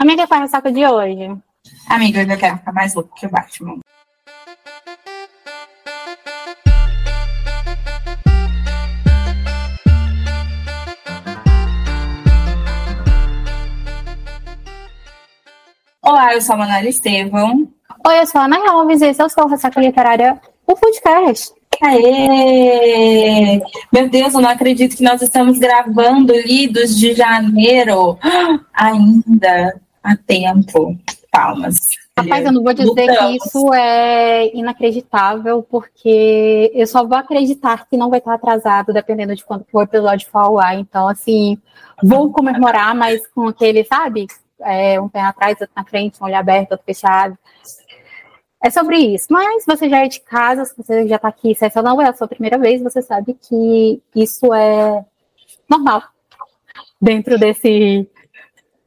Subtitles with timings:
[0.00, 1.30] Amiga, qual é a ressaca de hoje?
[1.86, 3.80] Amiga, eu quero ficar mais louco que o Batman.
[16.00, 17.70] Olá, eu sou a Manuela Estevão.
[18.06, 21.52] Oi, eu sou a Ana Alves e esse é o seu Ressaca Literária, o podcast.
[21.82, 23.60] Aê!
[23.92, 28.18] Meu Deus, eu não acredito que nós estamos gravando Lidos de Janeiro.
[28.72, 30.96] Ainda há tempo.
[31.30, 31.78] Palmas.
[32.18, 33.18] Rapaz, eu não vou dizer Lutamos.
[33.18, 39.34] que isso é inacreditável, porque eu só vou acreditar que não vai estar atrasado, dependendo
[39.34, 40.76] de quando o episódio for ao ar.
[40.76, 41.56] Então, assim,
[42.02, 44.26] vou comemorar, mas com aquele, sabe?
[44.60, 47.38] É, um pé atrás, outro na frente, um olho aberto, outro fechado.
[48.62, 49.26] É sobre isso.
[49.30, 52.08] Mas você já é de casa, se você já está aqui, se essa não é
[52.08, 55.04] a sua primeira vez, você sabe que isso é
[55.68, 56.02] normal
[57.00, 58.06] dentro desse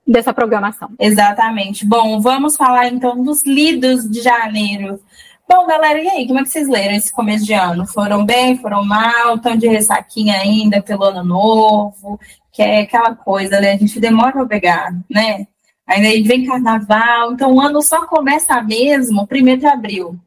[0.08, 0.90] dessa programação.
[1.00, 1.86] Exatamente.
[1.86, 5.00] Bom, vamos falar então dos lidos de janeiro.
[5.48, 7.86] Bom, galera, e aí, como é que vocês leram esse começo de ano?
[7.86, 9.36] Foram bem, foram mal?
[9.36, 12.20] Estão de ressaquinha ainda pelo ano novo?
[12.52, 13.74] Que é aquela coisa, né?
[13.74, 15.48] A gente demora para pegar, né?
[15.86, 20.18] Aí vem carnaval, então o ano só começa mesmo primeiro de abril.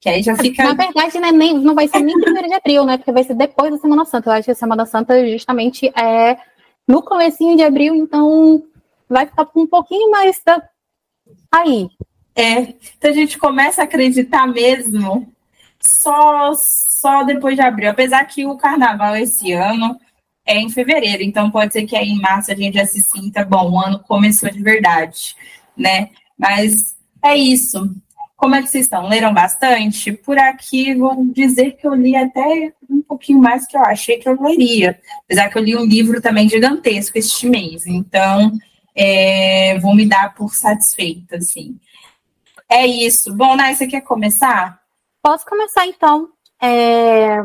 [0.00, 0.62] Que aí já fica.
[0.62, 2.96] Na verdade, né, nem, não vai ser nem primeiro de abril, né?
[2.96, 4.30] Porque vai ser depois da Semana Santa.
[4.30, 6.38] Eu acho que a Semana Santa justamente é
[6.86, 8.62] no comecinho de abril, então
[9.08, 10.62] vai ficar um pouquinho mais da...
[11.50, 11.88] aí.
[12.34, 15.32] É, então a gente começa a acreditar mesmo
[15.80, 17.90] só, só depois de abril.
[17.90, 19.98] Apesar que o carnaval esse ano
[20.44, 23.44] é em fevereiro, então pode ser que aí em março a gente já se sinta,
[23.44, 25.34] bom, o ano começou de verdade,
[25.76, 26.10] né?
[26.38, 27.90] Mas é isso.
[28.36, 29.08] Como é que vocês estão?
[29.08, 30.12] Leram bastante?
[30.12, 34.28] Por aqui, vou dizer que eu li até um pouquinho mais que eu achei que
[34.28, 35.00] eu leria.
[35.24, 37.86] Apesar que eu li um livro também gigantesco este mês.
[37.86, 38.52] Então,
[38.96, 41.78] é, vou me dar por satisfeita, assim.
[42.66, 43.32] É isso.
[43.34, 44.80] Bom, Nai, você quer começar?
[45.22, 46.30] Posso começar, então.
[46.60, 47.36] É,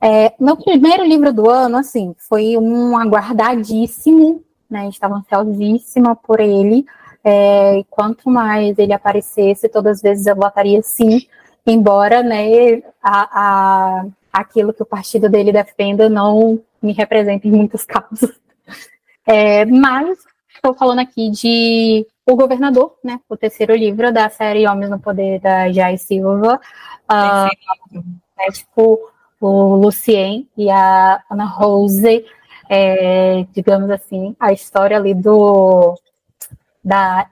[0.00, 4.88] é, meu primeiro livro do ano, assim, foi um aguardadíssimo, né?
[4.88, 6.84] Estava ansiosíssima por ele.
[7.22, 11.26] É, quanto mais ele aparecesse, todas as vezes eu votaria sim,
[11.66, 17.84] embora, né, a, a, aquilo que o partido dele defenda não me represente em muitos
[17.86, 18.32] casos.
[19.26, 20.18] É, mas
[20.58, 25.40] estou falando aqui de O Governador, né, o terceiro livro da série Homens no Poder
[25.40, 26.60] da Jai Silva.
[27.10, 27.96] Uh,
[28.36, 29.10] né, tipo,
[29.40, 32.24] o Lucien e a Ana Rose,
[32.68, 35.98] é, digamos assim, a história ali do
[36.84, 37.28] da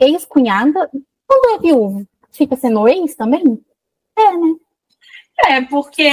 [0.00, 0.90] ex-cunhada,
[1.26, 3.60] quando é viúvo, fica sendo ex também?
[4.18, 4.54] É, né?
[5.48, 6.08] É, porque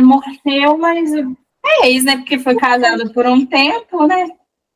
[0.00, 2.16] morreu, mas é ex, né?
[2.16, 4.26] Porque foi casado por um tempo, né?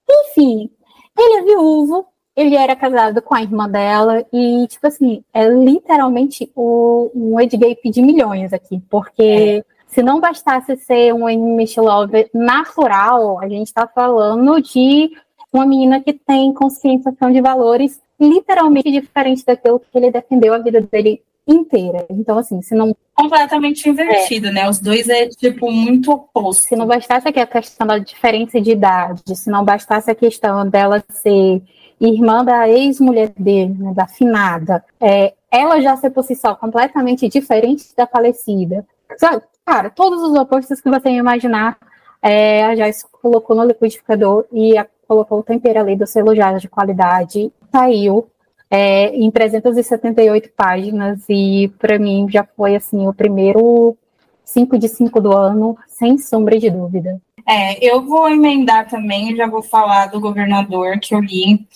[0.09, 0.71] Enfim,
[1.16, 2.06] ele é viúvo,
[2.37, 7.91] ele era casado com a irmã dela e, tipo assim, é literalmente o, um gap
[7.91, 9.65] de milhões aqui, porque é.
[9.87, 15.10] se não bastasse ser um English Love natural, a gente tá falando de
[15.50, 20.81] uma menina que tem conscientização de valores literalmente diferente daquilo que ele defendeu a vida
[20.81, 22.06] dele inteira.
[22.10, 22.94] Então, assim, se não.
[23.14, 24.52] Completamente invertido, é.
[24.52, 24.68] né?
[24.68, 26.64] Os dois é, tipo, muito oposto.
[26.64, 31.02] Se não bastasse a questão da diferença de idade, se não bastasse a questão dela
[31.08, 31.62] ser
[32.00, 37.28] irmã da ex-mulher dele, né, da finada, é, ela já ser por si só completamente
[37.28, 38.86] diferente da falecida.
[39.16, 39.42] Sabe?
[39.64, 41.78] Cara, todos os opostos que você imaginar,
[42.20, 46.52] é, a Joyce colocou no liquidificador e a, colocou o tempero ali do selo já
[46.52, 48.28] de qualidade, saiu
[48.71, 53.97] é, em 378 páginas e para mim já foi assim o primeiro
[54.44, 57.21] 5 de 5 do ano, sem sombra de dúvida.
[57.49, 61.66] É, eu vou emendar também, já vou falar do governador que eu li.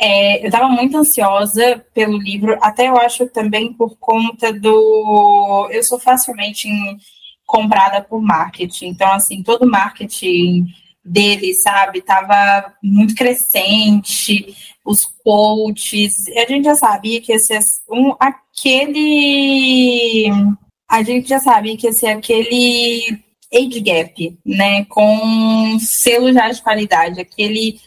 [0.00, 5.68] É, eu estava muito ansiosa pelo livro, até eu acho também por conta do.
[5.72, 6.68] Eu sou facilmente
[7.44, 10.66] comprada por marketing, então, assim, todo marketing
[11.08, 14.54] dele, sabe, estava muito crescente,
[14.84, 17.58] os coaches, a gente já sabia que esse
[17.90, 20.30] um, aquele.
[20.88, 23.20] A gente já sabia que esse aquele
[23.52, 27.78] age gap, né, com selo já de qualidade, aquele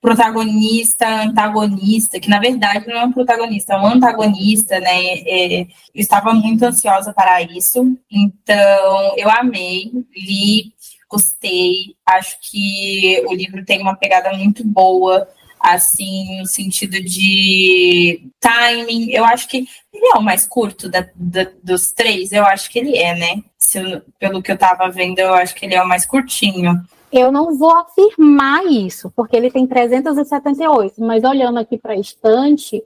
[0.00, 5.18] protagonista, antagonista, que na verdade não é um protagonista, é um antagonista, né?
[5.26, 10.72] É, eu estava muito ansiosa para isso, então eu amei, li,
[11.08, 15.26] gostei, acho que o livro tem uma pegada muito boa,
[15.60, 19.10] assim, no sentido de timing.
[19.10, 22.78] Eu acho que ele é o mais curto da, da, dos três, eu acho que
[22.78, 23.42] ele é, né?
[23.74, 26.80] Eu, pelo que eu tava vendo, eu acho que ele é o mais curtinho.
[27.10, 32.82] Eu não vou afirmar isso, porque ele tem 378, mas olhando aqui para a estante,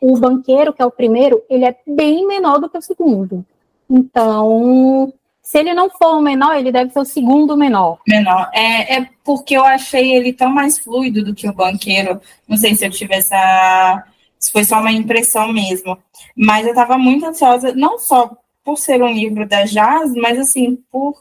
[0.00, 3.44] o banqueiro, que é o primeiro, ele é bem menor do que o segundo.
[3.90, 5.12] Então,
[5.48, 7.98] se ele não for o menor, ele deve ser o segundo menor.
[8.06, 8.50] Menor.
[8.52, 12.20] É, é porque eu achei ele tão mais fluido do que o banqueiro.
[12.46, 14.04] Não sei se eu tive essa.
[14.38, 15.96] Se foi só uma impressão mesmo.
[16.36, 18.30] Mas eu estava muito ansiosa, não só
[18.62, 21.16] por ser um livro da Jazz, mas assim, por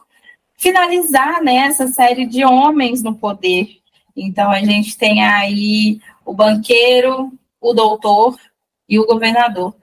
[0.58, 3.78] finalizar né, essa série de homens no poder.
[4.14, 7.32] Então a gente tem aí o banqueiro,
[7.62, 8.38] o doutor
[8.90, 9.74] e o governador.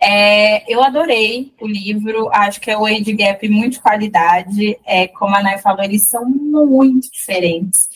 [0.00, 4.78] É, eu adorei o livro, acho que é o Age Gap muito de qualidade.
[4.86, 7.88] É, como a Nay falou, eles são muito diferentes.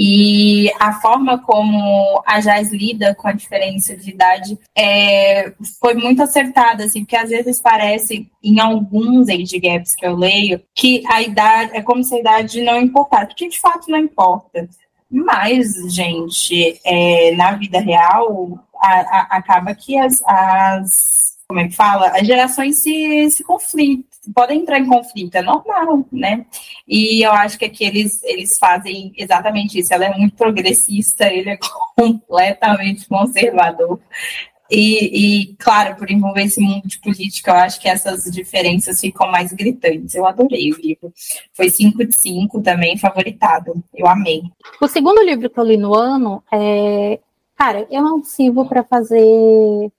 [0.00, 6.22] E a forma como a Jazz lida com a diferença de idade é, foi muito
[6.22, 11.20] acertada, assim, porque às vezes parece, em alguns age gaps que eu leio, que a
[11.20, 14.68] idade é como se a idade não importasse, porque de fato não importa.
[15.10, 21.17] Mas, gente, é, na vida real, a, a, acaba que as, as
[21.48, 24.04] como é que fala, as gerações se, se conflitam,
[24.34, 26.44] podem entrar em conflito, é normal, né?
[26.86, 29.94] E eu acho que aqui eles, eles fazem exatamente isso.
[29.94, 31.56] Ela é muito progressista, ele é
[31.96, 33.98] completamente conservador.
[34.70, 39.30] E, e, claro, por envolver esse mundo de política, eu acho que essas diferenças ficam
[39.30, 40.14] mais gritantes.
[40.14, 41.10] Eu adorei o livro.
[41.54, 43.82] Foi 5 de 5 também, favoritado.
[43.94, 44.42] Eu amei.
[44.82, 47.18] O segundo livro que eu li no ano é.
[47.56, 49.90] Cara, eu não sirvo para fazer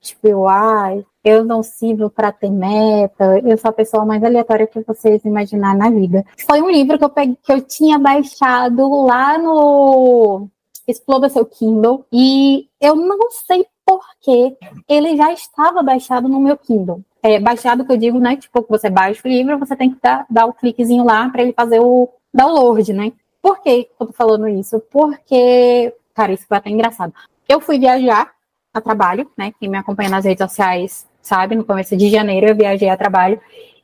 [0.00, 4.80] tipo, ai, eu não sirvo para ter meta, eu sou a pessoa mais aleatória que
[4.80, 6.24] vocês imaginar na vida.
[6.46, 10.48] Foi um livro que eu peguei, que eu tinha baixado lá no
[10.86, 14.56] Exploda seu Kindle e eu não sei porquê
[14.88, 17.02] ele já estava baixado no meu Kindle.
[17.22, 18.36] É, baixado que eu digo, né?
[18.36, 21.52] Tipo, você baixa o livro, você tem que dar, dar o cliquezinho lá para ele
[21.52, 23.12] fazer o download, né?
[23.42, 24.80] Por que eu tô falando isso?
[24.90, 27.12] Porque, cara, isso foi até engraçado.
[27.48, 28.30] Eu fui viajar
[28.72, 29.52] a trabalho, né?
[29.58, 33.40] Quem me acompanha nas redes sociais sabe, no começo de janeiro eu viajei a trabalho.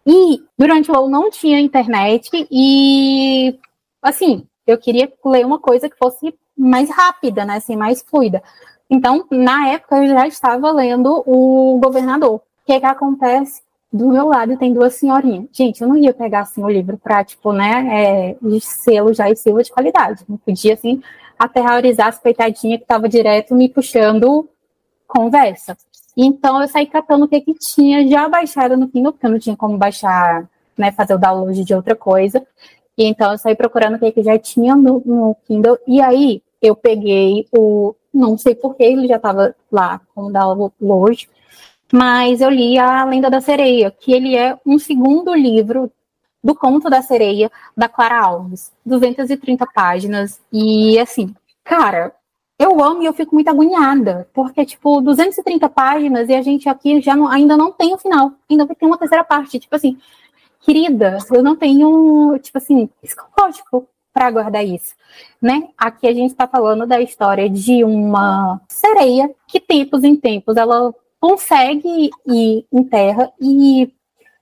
[0.06, 3.58] E durante o voo não tinha internet e,
[4.02, 7.56] assim, eu queria ler uma coisa que fosse mais rápida, né?
[7.56, 8.42] Assim, mais fluida.
[8.88, 12.36] Então, na época, eu já estava lendo o Governador.
[12.36, 13.62] O que, é que acontece?
[13.92, 15.46] Do meu lado tem duas senhorinhas.
[15.52, 19.36] Gente, eu não ia pegar assim o livro para, tipo, né, é, selo já e
[19.36, 20.24] selo de qualidade.
[20.28, 21.02] Não podia, assim,
[21.38, 24.48] aterrorizar as peitadinhas que estavam direto me puxando
[25.06, 25.76] conversa.
[26.16, 29.38] Então eu saí catando o que, que tinha já baixado no Kindle, porque eu não
[29.38, 32.46] tinha como baixar, né, fazer o download de outra coisa.
[32.96, 35.78] E então eu saí procurando o que, que já tinha no, no Kindle.
[35.86, 37.94] E aí eu peguei o.
[38.12, 41.28] Não sei porquê, ele já estava lá como download.
[41.92, 45.90] Mas eu li A Lenda da Sereia, que ele é um segundo livro
[46.42, 48.72] do Conto da Sereia, da Clara Alves.
[48.86, 50.40] 230 páginas.
[50.52, 51.34] E assim,
[51.64, 52.14] cara,
[52.58, 57.00] eu amo e eu fico muito agoniada, porque, tipo, 230 páginas e a gente aqui
[57.00, 59.58] já não, ainda não tem o final, ainda ter uma terceira parte.
[59.58, 59.98] Tipo assim,
[60.60, 64.94] querida, eu não tenho, tipo assim, psicológico para guardar isso,
[65.42, 65.68] né?
[65.76, 70.94] Aqui a gente está falando da história de uma sereia que, tempos em tempos, ela
[71.20, 73.92] consegue ir em terra e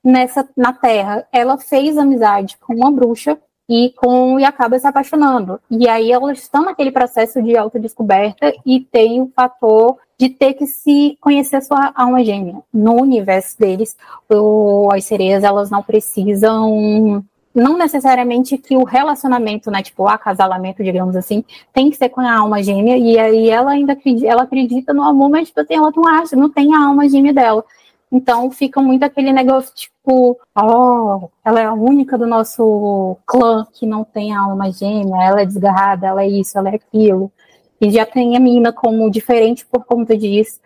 [0.04, 5.60] nessa na terra ela fez amizade com uma bruxa e com e acaba se apaixonando.
[5.70, 10.66] E aí elas estão naquele processo de autodescoberta e tem o fator de ter que
[10.66, 12.62] se conhecer sua alma gêmea.
[12.72, 13.96] No universo deles,
[14.30, 20.82] o, as sereias elas não precisam não necessariamente que o relacionamento, né, tipo, o acasalamento,
[20.82, 24.42] digamos assim, tem que ser com a alma gêmea, e aí ela ainda acredita, ela
[24.44, 27.64] acredita no amor, mas tipo assim, ela não acha, não tem a alma gêmea dela.
[28.12, 33.86] Então fica muito aquele negócio tipo, oh, ela é a única do nosso clã que
[33.86, 37.32] não tem alma gêmea, ela é desgarrada, ela é isso, ela é aquilo.
[37.80, 40.60] E já tem a mina como diferente por conta disso.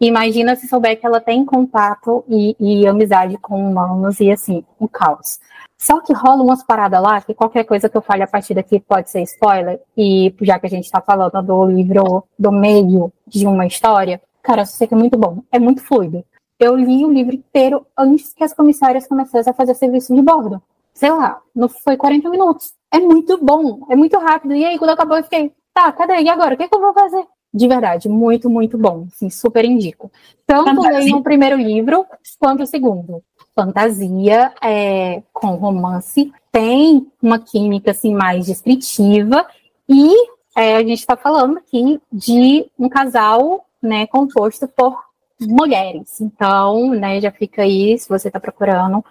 [0.00, 4.86] Imagina se souber que ela tem contato e, e amizade com humanos e assim, um
[4.86, 5.40] caos.
[5.76, 8.78] Só que rola umas paradas lá, que qualquer coisa que eu fale a partir daqui
[8.78, 13.46] pode ser spoiler, e já que a gente tá falando do livro do meio de
[13.46, 16.24] uma história, cara, eu sei que é muito bom, é muito fluido
[16.58, 20.62] eu li o livro inteiro antes que as comissárias começassem a fazer serviço de bordo.
[20.92, 22.72] Sei lá, não foi 40 minutos.
[22.92, 24.54] É muito bom, é muito rápido.
[24.54, 26.22] E aí, quando acabou, eu fiquei, tá, cadê?
[26.22, 26.54] E agora?
[26.54, 27.24] O que, é que eu vou fazer?
[27.52, 29.06] De verdade, muito, muito bom.
[29.12, 30.10] Assim, super indico.
[30.46, 32.06] Tanto leiam o primeiro livro
[32.38, 33.22] quanto o segundo.
[33.54, 39.46] Fantasia é, com romance, tem uma química assim, mais descritiva,
[39.88, 40.12] e
[40.56, 44.98] é, a gente está falando aqui de um casal né, composto por
[45.46, 46.20] mulheres.
[46.20, 49.04] Então, né, já fica aí, se você está procurando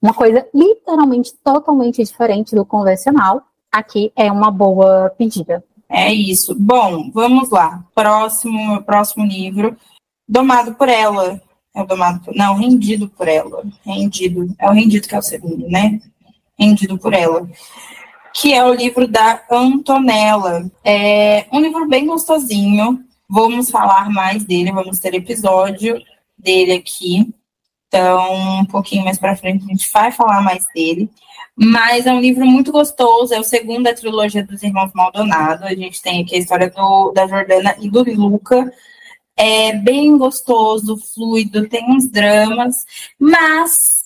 [0.00, 3.42] uma coisa literalmente totalmente diferente do convencional.
[3.70, 5.62] aqui é uma boa pedida.
[5.88, 6.54] É isso.
[6.54, 7.84] Bom, vamos lá.
[7.94, 9.76] Próximo, próximo livro.
[10.28, 11.40] Domado por ela.
[11.74, 12.34] É o domado por...
[12.34, 13.62] Não, rendido por ela.
[13.84, 14.54] Rendido.
[14.58, 16.00] É o rendido que é o segundo, né?
[16.58, 17.48] Rendido por ela.
[18.34, 20.70] Que é o livro da Antonella.
[20.84, 23.04] É um livro bem gostosinho.
[23.28, 26.00] Vamos falar mais dele, vamos ter episódio
[26.36, 27.32] dele aqui.
[27.88, 31.10] Então, um pouquinho mais para frente a gente vai falar mais dele.
[31.56, 35.64] Mas é um livro muito gostoso, é o segundo da trilogia dos Irmãos Maldonado.
[35.64, 38.72] A gente tem aqui a história do, da Jordana e do Luca.
[39.36, 42.84] É bem gostoso, fluido, tem uns dramas,
[43.18, 43.98] mas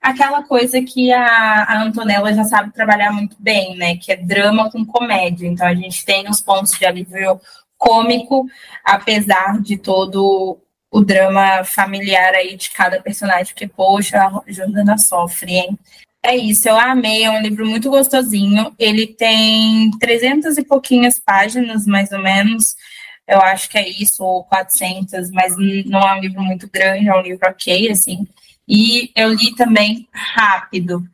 [0.00, 3.96] aquela coisa que a, a Antonella já sabe trabalhar muito bem, né?
[3.96, 5.46] Que é drama com comédia.
[5.46, 7.40] Então a gente tem os pontos de alívio
[7.84, 8.46] cômico,
[8.82, 10.58] apesar de todo
[10.90, 15.78] o drama familiar aí de cada personagem, porque, poxa, a Jordana sofre, hein?
[16.22, 18.74] É isso, eu amei, é um livro muito gostosinho.
[18.78, 22.74] Ele tem 300 e pouquinhas páginas, mais ou menos.
[23.28, 27.14] Eu acho que é isso, ou 400, mas não é um livro muito grande, é
[27.14, 28.26] um livro ok, assim.
[28.66, 31.04] E eu li também rápido.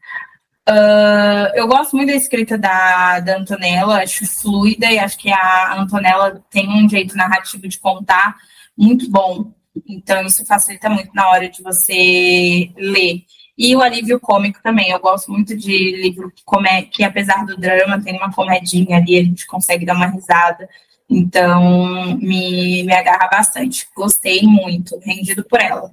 [0.70, 5.80] Uh, eu gosto muito da escrita da, da Antonella, acho fluida e acho que a
[5.80, 8.36] Antonella tem um jeito narrativo de contar
[8.78, 9.52] muito bom.
[9.88, 13.24] Então, isso facilita muito na hora de você ler.
[13.58, 14.90] E o alívio cômico também.
[14.90, 16.44] Eu gosto muito de livro que,
[16.90, 20.68] que apesar do drama, tem uma comedinha ali, a gente consegue dar uma risada.
[21.08, 23.88] Então, me, me agarra bastante.
[23.96, 25.90] Gostei muito, rendido por ela.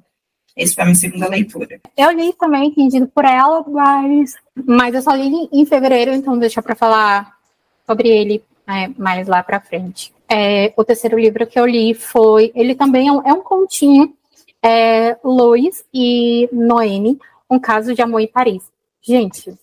[0.58, 1.80] Esse foi a minha segunda leitura.
[1.96, 4.34] Eu li também, rendido por ela, mas,
[4.66, 7.38] mas eu só li em fevereiro, então deixa para falar
[7.86, 10.12] sobre ele né, mais lá para frente.
[10.28, 12.52] É, o terceiro livro que eu li foi.
[12.56, 14.14] Ele também é um, é um continho,
[14.62, 18.64] é, Lois e Noemi, um caso de amor em Paris.
[19.02, 19.56] Gente,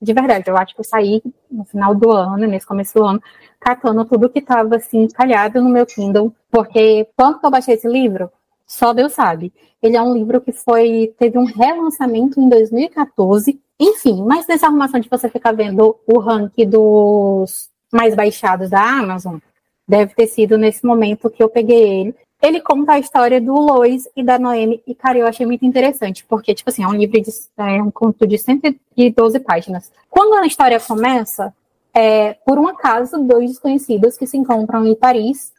[0.00, 3.22] de verdade, eu acho que eu saí no final do ano, nesse começo do ano,
[3.58, 8.30] catando tudo que estava assim, encalhado no meu Kindle, porque quando eu baixei esse livro,
[8.66, 9.52] só Deus sabe.
[9.82, 13.60] Ele é um livro que foi teve um relançamento em 2014.
[13.78, 19.38] Enfim, mas nessa arrumação de você ficar vendo o ranking dos mais baixados da Amazon,
[19.86, 24.06] deve ter sido nesse momento que eu peguei ele ele conta a história do Lois
[24.14, 27.18] e da Noemi, e, cara, eu achei muito interessante, porque, tipo assim, é um livro
[27.18, 29.90] de é um conto de 112 páginas.
[30.10, 31.54] Quando a história começa,
[31.94, 35.54] é, por um acaso, dois desconhecidos que se encontram em Paris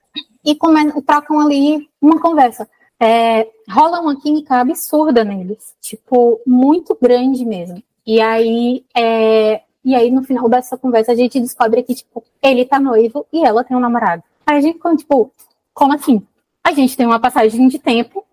[0.45, 0.55] e
[1.03, 2.69] trocam ali uma conversa.
[2.99, 7.81] É, rola uma química absurda neles, tipo, muito grande mesmo.
[8.05, 12.65] E aí, é, e aí, no final dessa conversa, a gente descobre que, tipo, ele
[12.65, 14.23] tá noivo e ela tem um namorado.
[14.45, 15.31] Aí a gente ficou, tipo,
[15.73, 16.25] como assim?
[16.63, 18.25] A gente tem uma passagem de tempo,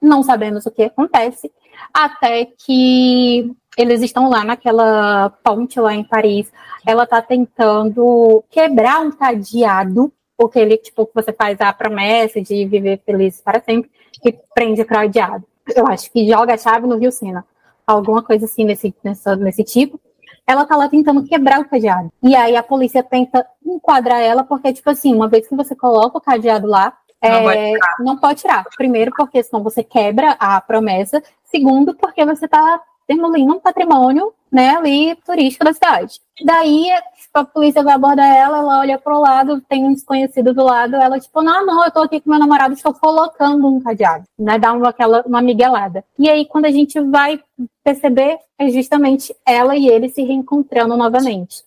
[0.00, 1.50] não sabemos o que acontece,
[1.92, 6.52] até que eles estão lá naquela ponte lá em Paris.
[6.86, 12.98] Ela está tentando quebrar um cadeado, porque ele, tipo, você faz a promessa de viver
[13.04, 13.90] feliz para sempre,
[14.24, 15.44] e prende o cadeado.
[15.76, 17.44] Eu acho que joga a chave no Rio Sena.
[17.86, 20.00] Alguma coisa assim nesse, nessa, nesse tipo.
[20.46, 22.10] Ela tá lá tentando quebrar o cadeado.
[22.22, 26.16] E aí a polícia tenta enquadrar ela, porque, tipo assim, uma vez que você coloca
[26.16, 28.64] o cadeado lá, não, é, pode não, pode tirar.
[28.78, 31.22] Primeiro, porque senão você quebra a promessa.
[31.44, 32.80] Segundo, porque você está
[33.10, 36.20] demolindo um patrimônio né, ali turístico da cidade.
[36.44, 36.88] Daí
[37.34, 41.18] a polícia vai abordar ela, ela olha pro lado, tem um desconhecido do lado, ela
[41.18, 44.72] tipo, não, não, eu tô aqui com meu namorado, estou colocando um cadeado, né, dá
[44.72, 46.04] uma, aquela, uma miguelada.
[46.18, 47.40] E aí, quando a gente vai
[47.84, 51.62] perceber, é justamente ela e ele se reencontrando novamente.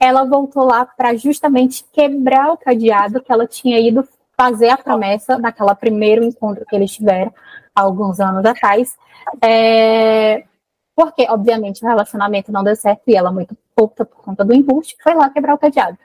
[0.00, 5.36] Ela voltou lá para justamente quebrar o cadeado que ela tinha ido fazer a promessa
[5.36, 7.32] naquela primeiro encontro que eles tiveram
[7.74, 8.96] alguns anos atrás.
[9.42, 10.44] É,
[10.98, 14.96] porque, obviamente, o relacionamento não deu certo e ela, muito puta por conta do embuste,
[15.00, 15.96] foi lá quebrar o cadeado.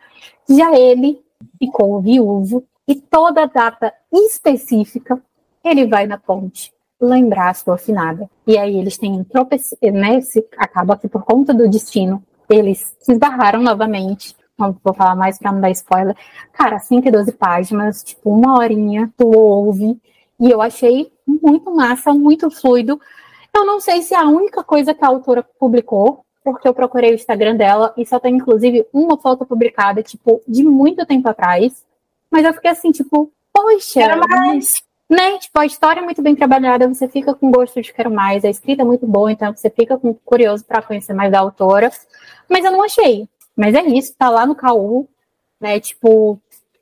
[0.48, 1.20] Já ele
[1.58, 5.20] ficou viúvo e toda data específica
[5.66, 6.72] ele vai na ponte
[7.02, 8.30] lembrar a sua afinada.
[8.46, 10.22] E aí eles têm um tropece, né?
[10.22, 15.40] Se, acaba que por conta do destino eles se esbarraram novamente não vou falar mais
[15.40, 16.16] para não dar spoiler.
[16.52, 20.00] Cara, 112 páginas, tipo, uma horinha, tu ouve,
[20.40, 23.02] e eu achei muito massa, muito fluido.
[23.56, 27.12] Eu não sei se é a única coisa que a autora publicou, porque eu procurei
[27.12, 31.86] o Instagram dela e só tem, inclusive, uma foto publicada, tipo, de muito tempo atrás.
[32.30, 34.02] Mas eu fiquei assim, tipo, poxa.
[34.02, 34.84] Quero mais.
[35.10, 35.38] Né?
[35.38, 38.50] Tipo, a história é muito bem trabalhada, você fica com gosto de quero mais, a
[38.50, 41.92] escrita é muito boa, então você fica curioso para conhecer mais da autora.
[42.50, 43.30] Mas eu não achei.
[43.56, 45.08] Mas é isso, tá lá no Caú,
[45.62, 45.80] né?
[45.80, 46.40] Tipo,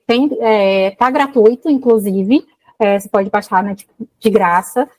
[0.08, 2.46] tem, é, tá gratuito, inclusive.
[2.80, 4.90] É, você pode baixar né, tipo, de graça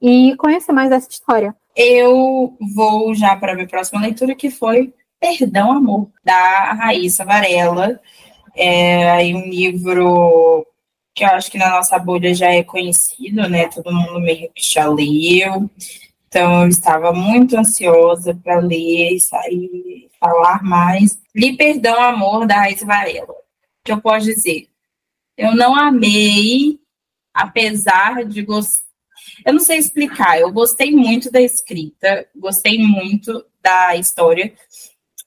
[0.00, 1.54] e conhecer mais dessa história.
[1.76, 8.00] Eu vou já para a minha próxima leitura, que foi Perdão, Amor, da Raíssa Varela.
[8.54, 10.66] É aí um livro
[11.14, 13.68] que eu acho que na nossa bolha já é conhecido, né?
[13.68, 15.70] Todo mundo meio que já leu.
[16.26, 19.18] Então, eu estava muito ansiosa para ler
[19.50, 21.20] e falar mais.
[21.34, 23.32] Li Perdão, Amor, da Raíssa Varela.
[23.32, 24.68] O que eu posso dizer?
[25.36, 26.78] Eu não amei,
[27.34, 28.89] apesar de gostar.
[29.44, 34.52] Eu não sei explicar, eu gostei muito da escrita, gostei muito da história,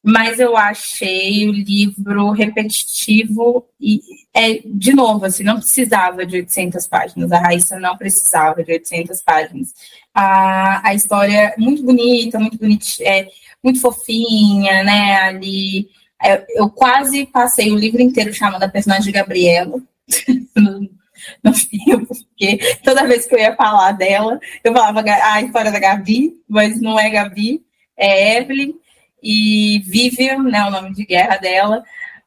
[0.04, 4.02] mas eu achei o livro repetitivo e,
[4.34, 9.22] é, de novo, assim, não precisava de 800 páginas, a Raíssa não precisava de 800
[9.22, 9.74] páginas.
[10.14, 13.28] A, a história é muito bonita, muito bonitinha, é,
[13.64, 15.88] muito fofinha, né, ali,
[16.22, 19.82] é, eu quase passei o livro inteiro chamando a personagem de Gabriela,
[21.44, 25.80] no filme, porque toda vez que eu ia falar dela, eu falava a história da
[25.80, 27.64] Gabi, mas não é Gabi,
[27.98, 28.74] é Evelyn
[29.22, 31.84] e Vivian, né, o nome de guerra dela.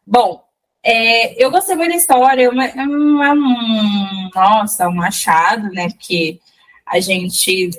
[0.07, 0.43] Bom,
[0.83, 6.41] é, eu gostei muito da história, é, é um, nossa, um achado, né, porque
[6.87, 7.71] a gente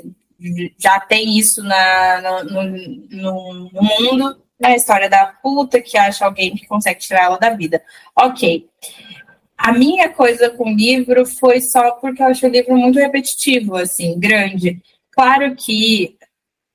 [0.77, 6.25] já tem isso na, no, no, no mundo, né, a história da puta que acha
[6.25, 7.81] alguém que consegue tirar ela da vida.
[8.15, 8.67] Ok.
[9.57, 13.75] A minha coisa com o livro foi só porque eu achei o livro muito repetitivo,
[13.75, 14.81] assim, grande.
[15.11, 16.15] Claro que,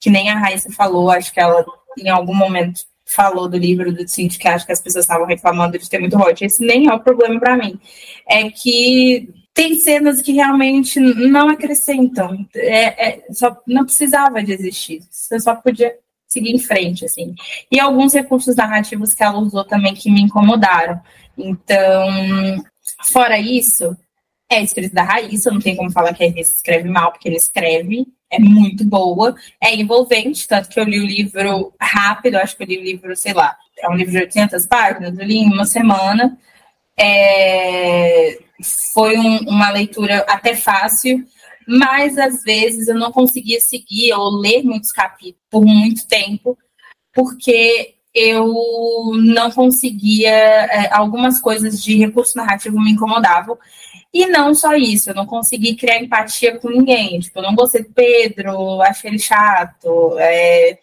[0.01, 1.65] que nem a Raíssa falou, acho que ela
[1.99, 5.79] em algum momento falou do livro do Cinti, que acho que as pessoas estavam reclamando
[5.79, 6.45] de ter muito hot.
[6.45, 7.79] Esse nem é o problema para mim.
[8.29, 12.47] É que tem cenas que realmente não acrescentam.
[12.55, 15.03] É, é, só não precisava de existir.
[15.11, 15.95] Você só podia
[16.27, 17.35] seguir em frente, assim.
[17.71, 20.99] E alguns recursos narrativos que ela usou também que me incomodaram.
[21.37, 22.65] Então,
[23.05, 23.97] fora isso,
[24.51, 27.37] é escrito da Raíssa, não tem como falar que a Raíssa escreve mal, porque ele
[27.37, 32.63] escreve, é muito boa, é envolvente, tanto que eu li o livro rápido, acho que
[32.63, 35.53] eu li o livro, sei lá, é um livro de 800 páginas, eu li em
[35.53, 36.39] uma semana,
[36.99, 38.39] é,
[38.93, 41.25] foi um, uma leitura até fácil,
[41.67, 46.59] mas às vezes eu não conseguia seguir ou ler muitos capítulos por muito tempo,
[47.15, 53.59] porque eu não conseguia, é, algumas coisas de recurso narrativo me incomodavam,
[54.13, 57.19] e não só isso, eu não consegui criar empatia com ninguém.
[57.21, 60.19] Tipo, eu não gostei do Pedro, achei ele chato.
[60.19, 60.79] É...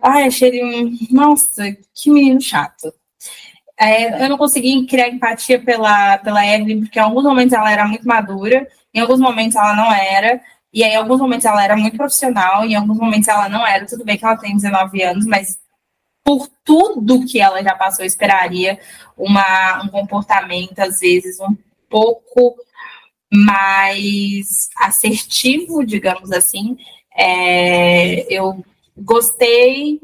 [0.00, 0.98] Ai, achei ele um.
[1.10, 2.92] Nossa, que menino chato.
[3.78, 7.86] É, eu não consegui criar empatia pela, pela Evelyn, porque em alguns momentos ela era
[7.86, 10.40] muito madura, em alguns momentos ela não era,
[10.72, 13.86] e aí em alguns momentos ela era muito profissional, em alguns momentos ela não era.
[13.86, 15.58] Tudo bem que ela tem 19 anos, mas
[16.26, 18.80] por tudo que ela já passou, eu esperaria
[19.16, 21.56] uma, um comportamento, às vezes, um
[21.88, 22.56] pouco
[23.32, 26.76] mais assertivo, digamos assim.
[27.16, 28.60] É, eu
[28.98, 30.00] gostei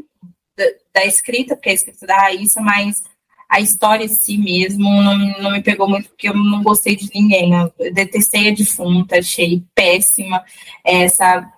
[0.56, 3.02] da, da, escrita, porque é a escrita da Raíssa, mas
[3.48, 7.10] a história em si mesmo não, não me pegou muito, porque eu não gostei de
[7.12, 7.52] ninguém.
[7.52, 10.44] Eu detestei a defunta, achei péssima
[10.84, 11.52] essa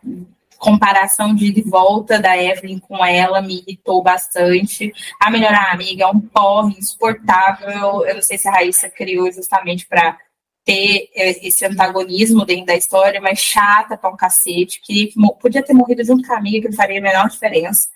[0.64, 4.90] comparação de, de volta da Evelyn com ela me irritou bastante.
[5.20, 8.06] A melhor amiga é um porre insuportável.
[8.06, 10.16] Eu não sei se a Raíssa criou justamente para
[10.64, 14.80] ter é, esse antagonismo dentro da história, mas chata pra um cacete.
[14.82, 17.86] Que podia ter morrido junto com a amiga, que não faria a menor diferença.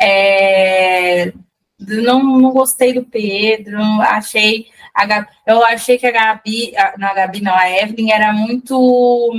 [0.00, 1.32] É,
[1.78, 4.66] não, não gostei do Pedro, achei.
[4.92, 8.32] A Gabi, eu achei que a Gabi, a, não, a Gabi não, a Evelyn era
[8.32, 9.32] muito.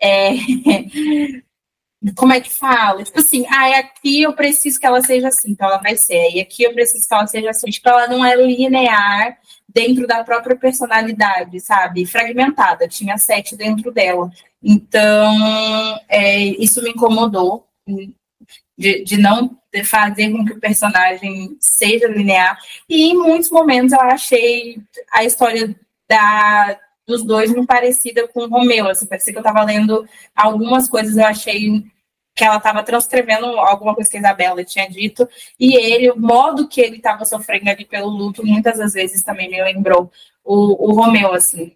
[0.00, 0.30] É,
[2.12, 3.02] como é que fala?
[3.02, 6.30] Tipo assim, ah, aqui eu preciso que ela seja assim, então ela vai ser.
[6.32, 7.70] E aqui eu preciso que ela seja assim.
[7.70, 9.38] Tipo, ela não é linear
[9.68, 12.04] dentro da própria personalidade, sabe?
[12.04, 14.30] Fragmentada, tinha sete dentro dela.
[14.62, 17.66] Então, é, isso me incomodou.
[18.76, 22.58] De, de não fazer com que o personagem seja linear.
[22.88, 24.78] E em muitos momentos eu achei
[25.12, 25.74] a história
[26.08, 28.88] da, dos dois muito parecida com o Romeu.
[28.88, 31.84] Assim, parecia que eu estava lendo algumas coisas, eu achei
[32.34, 36.66] que ela estava transcrevendo alguma coisa que a Isabela tinha dito, e ele, o modo
[36.66, 40.10] que ele estava sofrendo ali pelo luto, muitas das vezes também me lembrou
[40.44, 41.72] o, o Romeu, assim.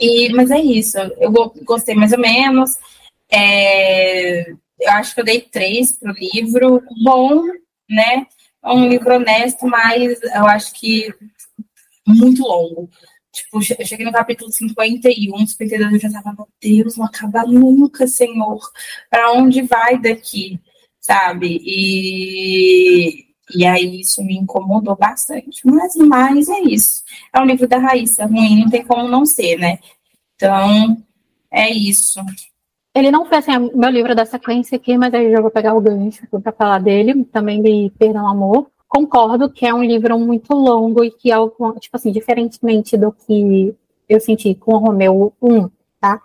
[0.00, 1.30] E, mas é isso, eu
[1.62, 2.76] gostei mais ou menos.
[3.30, 6.82] É, eu acho que eu dei três para o livro.
[7.02, 7.42] Bom,
[7.88, 8.26] né?
[8.62, 11.12] É um livro honesto, mas eu acho que
[12.06, 12.88] muito longo.
[13.34, 18.06] Tipo, eu cheguei no capítulo 51, 52, eu já tava, meu Deus, não acaba nunca,
[18.06, 18.60] Senhor.
[19.10, 20.60] Para onde vai daqui?
[21.00, 21.60] Sabe?
[21.64, 25.60] E, e aí isso me incomodou bastante.
[25.64, 27.02] Mas, mas é isso.
[27.34, 29.80] É um livro da Raíssa, ruim, não tem como não ser, né?
[30.36, 30.96] Então,
[31.50, 32.20] é isso.
[32.94, 35.74] ele não foi assim, meu livro da sequência aqui, mas aí eu já vou pegar
[35.74, 38.70] o gancho para falar dele, também de Perdão Amor.
[38.94, 41.36] Concordo que é um livro muito longo e que, é,
[41.80, 43.74] tipo assim, diferentemente do que
[44.08, 45.68] eu senti com o Romeu 1,
[46.00, 46.20] tá?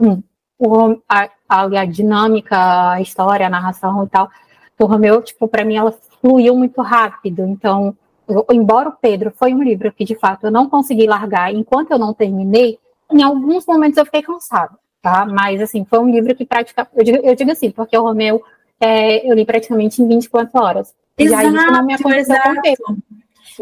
[0.00, 0.22] 1.
[0.58, 4.30] O, a, a, dinâmica, a história, a narração e tal,
[4.78, 7.42] do Romeu, tipo, para mim ela fluiu muito rápido.
[7.42, 7.94] Então,
[8.26, 11.90] eu, embora o Pedro foi um livro que, de fato, eu não consegui largar enquanto
[11.90, 12.78] eu não terminei,
[13.12, 15.26] em alguns momentos eu fiquei cansada tá?
[15.26, 17.10] Mas, assim, foi um livro que praticamente.
[17.10, 18.42] Eu eu digo assim, porque o Romeu
[18.80, 20.94] é, eu li praticamente em 24 horas.
[21.16, 22.52] Exato, já isso não me aconteceu exato.
[22.54, 22.74] Né?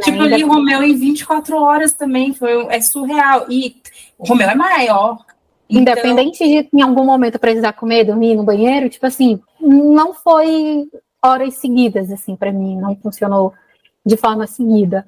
[0.03, 3.47] Tipo, eu li o Romeu em 24 horas também, foi, é surreal.
[3.51, 3.77] E
[4.19, 5.25] o Romeu é maior.
[5.69, 5.81] Então...
[5.81, 10.89] Independente de em algum momento precisar comer, dormir no banheiro, tipo assim, não foi
[11.23, 13.53] horas seguidas, assim, para mim, não funcionou
[14.05, 15.07] de forma seguida.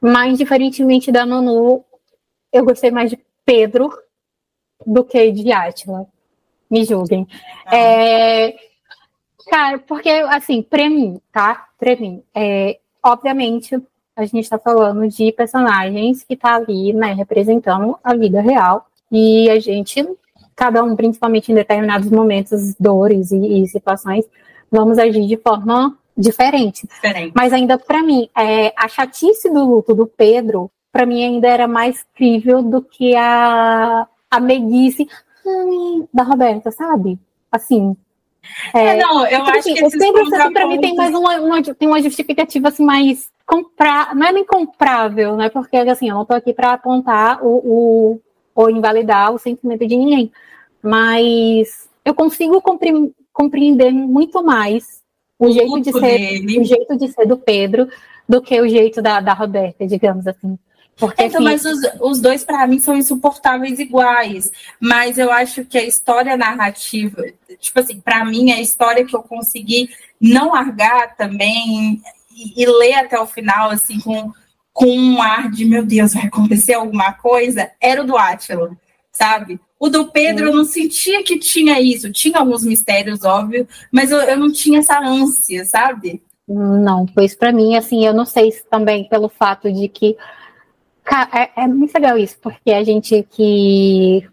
[0.00, 1.84] Mas, diferentemente da Nonu,
[2.52, 3.90] eu gostei mais de Pedro
[4.86, 6.06] do que de Átila.
[6.70, 7.26] Me julguem.
[7.66, 7.76] Ah.
[7.76, 8.56] É,
[9.48, 11.68] cara, porque, assim, pra mim, tá?
[11.78, 13.80] Pra mim, é, obviamente,
[14.16, 18.86] a gente está falando de personagens que tá ali, né, representando a vida real.
[19.10, 20.06] E a gente,
[20.54, 24.24] cada um, principalmente em determinados momentos, dores e, e situações,
[24.70, 26.86] vamos agir de forma diferente.
[26.86, 27.32] diferente.
[27.34, 31.66] Mas ainda para mim, é, a chatice do luto do Pedro, para mim ainda era
[31.66, 35.08] mais crível do que a a meiguice
[36.14, 37.18] da Roberta, sabe?
[37.50, 37.96] Assim.
[38.74, 41.14] É, é não, eu tipo, acho assim, que eu sempre assim, para mim tem mais
[41.14, 45.48] uma, uma, tem uma justificativa assim mais comprar, não é nem comprável, né?
[45.48, 48.20] Porque assim, eu não tô aqui para apontar o, o
[48.54, 50.32] ou invalidar o sentimento de ninguém,
[50.82, 52.62] mas eu consigo
[53.32, 55.02] compreender muito mais
[55.38, 56.60] o, o jeito de ser, dele.
[56.60, 57.88] o jeito de ser do Pedro
[58.28, 60.58] do que o jeito da, da Roberta, digamos assim.
[61.00, 64.52] Porque, então, mas os, os dois, para mim, são insuportáveis iguais.
[64.78, 67.24] Mas eu acho que a história narrativa,
[67.58, 69.88] tipo assim, para mim, a história que eu consegui
[70.20, 74.30] não largar também e, e, ler até o final, assim, com,
[74.74, 78.76] com um ar de, meu Deus, vai acontecer alguma coisa, era o do Átila,
[79.10, 79.58] sabe?
[79.78, 82.12] O do Pedro, eu não sentia que tinha isso.
[82.12, 86.22] Tinha alguns mistérios, óbvio, mas eu, eu não tinha essa ânsia, sabe?
[86.46, 90.16] Não, pois para mim, assim, eu não sei se também pelo fato de que
[91.32, 94.28] é, é, muito legal isso, porque a gente que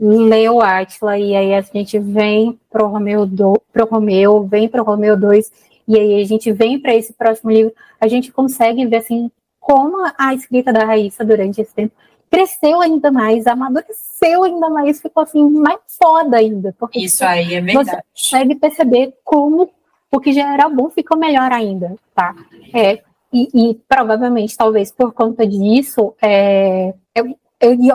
[0.00, 5.16] leu Atila e aí a gente vem pro Romeu, do, pro Romeu vem pro Romeu
[5.16, 5.52] 2
[5.86, 9.96] e aí a gente vem para esse próximo livro, a gente consegue ver assim como
[10.18, 11.94] a escrita da Raíssa durante esse tempo
[12.32, 16.74] cresceu ainda mais, amadureceu ainda mais, ficou assim mais foda ainda.
[16.78, 17.90] Porque Isso aí é verdade.
[18.14, 19.70] Você consegue perceber como
[20.10, 22.34] o que já era bom ficou melhor ainda, tá?
[22.72, 27.36] É, e, e, provavelmente, talvez por conta disso, é, eu,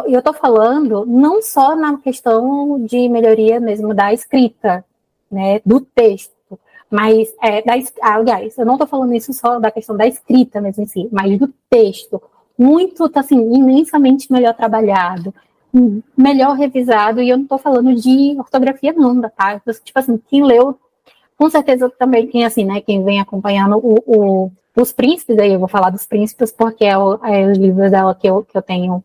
[0.08, 4.84] eu, estou falando não só na questão de melhoria mesmo da escrita,
[5.30, 6.34] né, do texto,
[6.90, 10.84] mas, é, da, aliás, eu não estou falando isso só da questão da escrita mesmo
[10.84, 12.22] em si, mas do texto,
[12.58, 15.34] muito, assim, imensamente melhor trabalhado,
[16.18, 19.60] melhor revisado, e eu não estou falando de ortografia não, tá?
[19.60, 20.80] Tipo assim, quem leu,
[21.38, 25.60] com certeza também quem, assim, né, quem vem acompanhando o, o os príncipes, aí eu
[25.60, 28.62] vou falar dos príncipes porque é, o, é os livros dela que eu, que eu
[28.62, 29.04] tenho,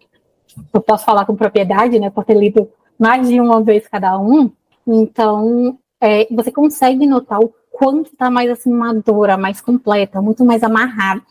[0.73, 2.69] eu posso falar com propriedade, né, por ter lido
[2.99, 4.51] mais de uma vez cada um.
[4.87, 10.63] Então, é, você consegue notar o quanto está mais assim, madura, mais completa, muito mais
[10.63, 11.23] amarrada.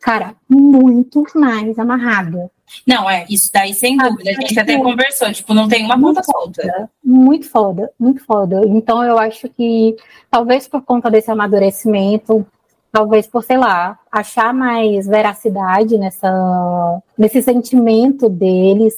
[0.00, 2.50] Cara, muito mais amarrada.
[2.86, 4.30] Não, é, isso daí sem dúvida.
[4.30, 6.90] A gente até conversou, tipo, não tem uma ponta solta.
[7.04, 8.62] Muito foda, muito foda.
[8.66, 9.96] Então eu acho que
[10.30, 12.46] talvez por conta desse amadurecimento,
[12.92, 18.94] talvez por, sei lá, achar mais veracidade nessa, nesse sentimento deles,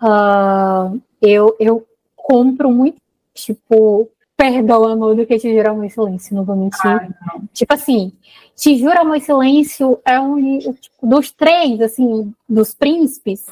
[0.00, 2.96] uh, eu, eu compro muito,
[3.34, 4.08] tipo,
[4.42, 6.84] perdão, amor, do que te juro amor e silêncio, não vou mentir.
[6.84, 7.48] Ah, não.
[7.54, 8.12] Tipo assim,
[8.56, 13.46] te juro amor e silêncio é um tipo, dos três, assim, dos príncipes,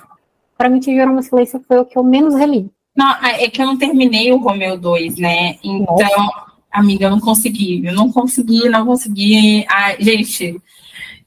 [0.59, 2.69] para mim, te juro amor e silêncio foi o que eu menos reli.
[2.97, 5.59] Não, é que eu não terminei o Romeu 2, né?
[5.63, 6.51] Então, Nossa.
[6.73, 9.65] Amiga, eu não consegui, eu não consegui, não consegui.
[9.69, 10.61] Ai, gente,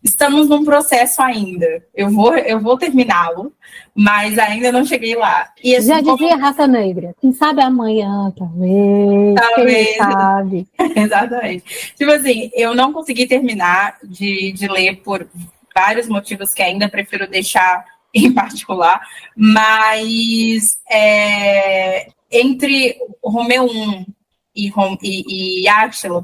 [0.03, 1.83] estamos num processo ainda.
[1.95, 3.53] Eu vou, eu vou terminá-lo,
[3.95, 5.49] mas ainda não cheguei lá.
[5.63, 6.41] E, assim, Já dizia como...
[6.41, 7.15] raça negra.
[7.21, 9.35] Quem sabe amanhã, talvez.
[9.35, 9.87] Talvez.
[9.87, 10.67] Quem sabe.
[10.95, 11.93] Exatamente.
[11.95, 15.27] Tipo assim, eu não consegui terminar de, de ler por
[15.73, 19.01] vários motivos que ainda prefiro deixar em particular,
[19.35, 24.05] mas é, entre Romeu 1
[24.55, 25.65] e, e, e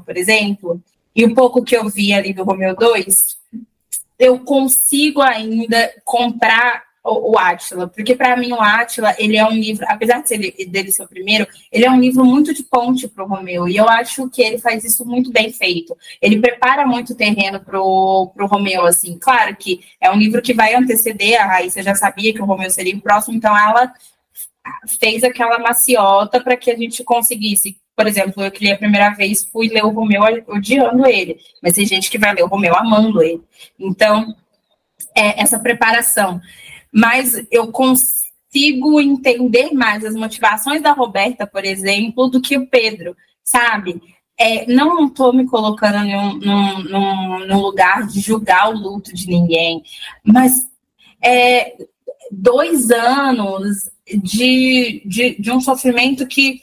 [0.06, 0.80] por exemplo,
[1.16, 3.39] e o pouco que eu vi ali do Romeo 2,
[4.20, 9.52] eu consigo ainda comprar o, o Átila, porque para mim o Átila, ele é um
[9.52, 13.08] livro, apesar de ser dele ser o primeiro, ele é um livro muito de ponte
[13.08, 15.96] para o Romeu, e eu acho que ele faz isso muito bem feito.
[16.20, 19.18] Ele prepara muito terreno para o Romeu, assim.
[19.18, 22.70] Claro que é um livro que vai anteceder a Raíssa, já sabia que o Romeu
[22.70, 23.90] seria o próximo, então ela
[25.00, 27.78] fez aquela maciota para que a gente conseguisse.
[28.00, 31.74] Por exemplo, eu que li a primeira vez, fui ler o Romeu odiando ele, mas
[31.74, 33.42] tem gente que vai ler o Romeu amando ele.
[33.78, 34.34] Então,
[35.14, 36.40] é essa preparação
[36.92, 43.16] mas eu consigo entender mais as motivações da Roberta, por exemplo, do que o Pedro,
[43.44, 44.02] sabe?
[44.36, 45.98] É, não estou me colocando
[46.38, 49.82] num, num, num, lugar de julgar o luto de ninguém,
[50.24, 50.66] mas
[51.22, 51.76] é,
[52.32, 56.62] dois anos de, de, de um sofrimento que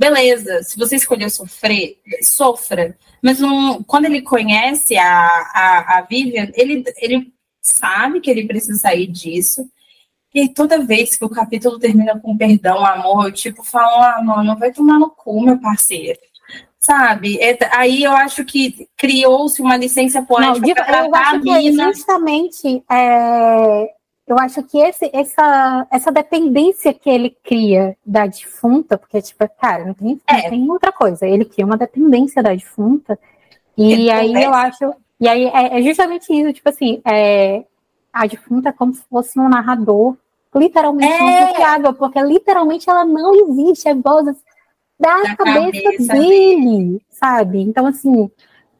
[0.00, 2.96] beleza, se você escolheu sofrer, sofra.
[3.22, 8.78] Mas não, quando ele conhece a, a, a Vivian, ele, ele sabe que ele precisa
[8.78, 9.68] sair disso.
[10.34, 14.58] E toda vez que o capítulo termina com perdão, amor, eu tipo falo, ah, mano,
[14.58, 16.18] vai tomar no cu, meu parceiro.
[16.78, 17.38] Sabe?
[17.38, 21.92] É, aí eu acho que criou-se uma licença poética para tratar a mina.
[21.92, 23.92] justamente, é,
[24.32, 29.84] eu acho que esse, essa, essa dependência que ele cria da defunta, porque, tipo, cara,
[29.84, 30.42] não tem, é.
[30.42, 31.26] não tem outra coisa.
[31.26, 33.18] Ele cria uma dependência da defunta.
[33.76, 34.46] E ele aí conversa.
[34.46, 37.64] eu acho e aí é, é justamente isso, tipo assim, é,
[38.10, 40.16] a defunta é como se fosse um narrador
[40.54, 41.92] literalmente é.
[41.92, 47.60] porque literalmente ela não existe, é voz da, da cabeça, cabeça dele, sabe?
[47.60, 48.30] Então, assim,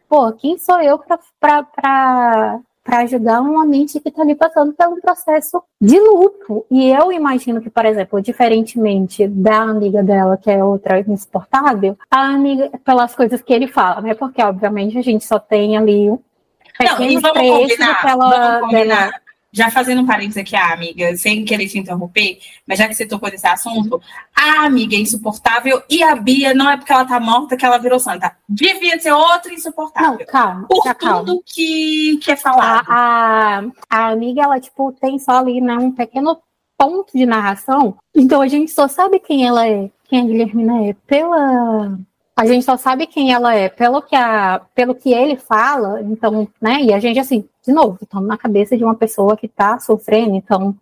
[0.09, 0.99] pô, quem sou eu
[1.39, 2.61] para
[2.91, 6.67] para ajudar uma mente que está ali passando por um processo de luto.
[6.69, 12.35] E eu imagino que, por exemplo, diferentemente da amiga dela, que é outra insuportável, a
[12.35, 14.15] amiga, pelas coisas que ele fala, né?
[14.15, 19.23] Porque, obviamente, a gente só tem ali não, e vamos combinar, vamos combinar.
[19.53, 23.07] Já fazendo um parênteses aqui, a amiga, sem querer te interromper, mas já que você
[23.07, 24.01] tocou nesse assunto,
[24.35, 27.79] a amiga é insuportável e a Bia não é porque ela tá morta que ela
[27.79, 28.37] virou santa.
[28.49, 30.19] Devia ser outra insuportável.
[30.19, 30.67] Não, calma.
[30.69, 31.39] Por tudo calma.
[31.45, 32.87] Que, que é falado.
[32.89, 36.41] A, a, a amiga, ela, tipo, tem só ali, né, um pequeno
[36.79, 37.99] ponto de narração.
[38.15, 41.99] Então a gente só sabe quem ela é, quem a Guilhermina é, pela
[42.41, 46.49] a gente só sabe quem ela é pelo que, a, pelo que ele fala, então,
[46.59, 46.81] né?
[46.81, 50.35] E a gente, assim, de novo, estamos na cabeça de uma pessoa que está sofrendo,
[50.35, 50.75] então,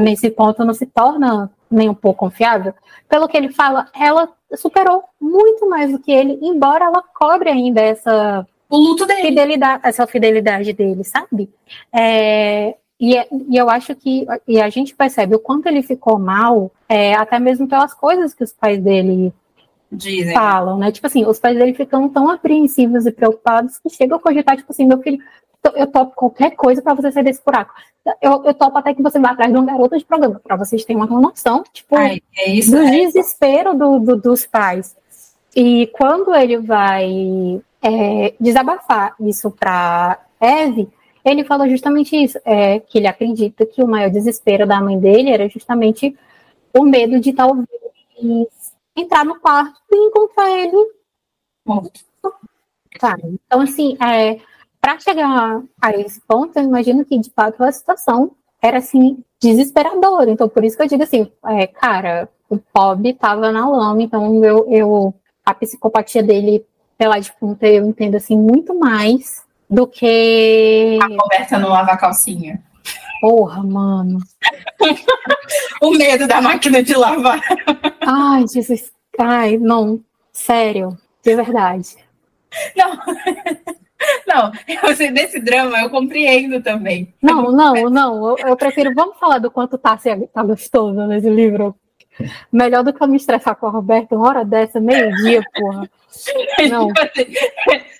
[0.00, 2.72] nesse ponto não se torna nem um pouco confiável.
[3.08, 7.80] Pelo que ele fala, ela superou muito mais do que ele, embora ela cobre ainda
[7.80, 9.22] essa o luto dele.
[9.22, 11.50] Fidelidade, essa fidelidade dele, sabe?
[11.92, 16.16] É, e, é, e, eu acho que e a gente percebe o quanto ele ficou
[16.16, 19.34] mal, é, até mesmo pelas coisas que os pais dele
[19.92, 20.32] Dizem.
[20.34, 20.90] falam, né?
[20.90, 24.72] Tipo assim, os pais dele ficam tão apreensivos e preocupados que chegam a cogitar, tipo
[24.72, 25.18] assim, meu filho,
[25.74, 27.74] eu topo qualquer coisa para você sair desse buraco.
[28.20, 30.84] Eu, eu topo até que você vá atrás de uma garota de programa, para vocês
[30.84, 34.96] terem uma noção, tipo, Ai, é isso, do é desespero do, do, dos pais.
[35.54, 40.88] E quando ele vai é, desabafar isso para Eve,
[41.22, 45.30] ele fala justamente isso, é, que ele acredita que o maior desespero da mãe dele
[45.30, 46.16] era justamente
[46.76, 47.68] o medo de talvez
[48.96, 51.02] entrar no quarto e encontrar ele
[51.64, 52.00] morto.
[52.98, 53.16] Tá.
[53.24, 54.38] Então, assim, é,
[54.80, 60.30] para chegar a esse ponto, eu imagino que, de fato, a situação era, assim, desesperadora.
[60.30, 64.44] Então, por isso que eu digo assim, é, cara, o Bob estava na lama, então
[64.44, 66.64] eu, eu, a psicopatia dele
[66.98, 70.98] pela defunta eu entendo, assim, muito mais do que...
[71.02, 72.62] A conversa não lava calcinha.
[73.22, 74.18] Porra, mano.
[75.80, 77.40] o medo da máquina de lavar.
[78.00, 78.90] Ai, Jesus.
[79.16, 80.02] Ai, não.
[80.32, 80.98] Sério.
[81.22, 81.96] De verdade.
[82.76, 82.98] Não.
[84.26, 87.14] Não, eu, desse drama eu compreendo também.
[87.22, 88.30] Não, não, não.
[88.30, 88.92] Eu, eu prefiro.
[88.92, 89.96] Vamos falar do quanto tá,
[90.34, 91.72] tá gostoso nesse livro.
[92.50, 95.88] Melhor do que eu me estressar com a Roberta uma hora dessa, meio-dia, porra.
[96.68, 96.88] Não.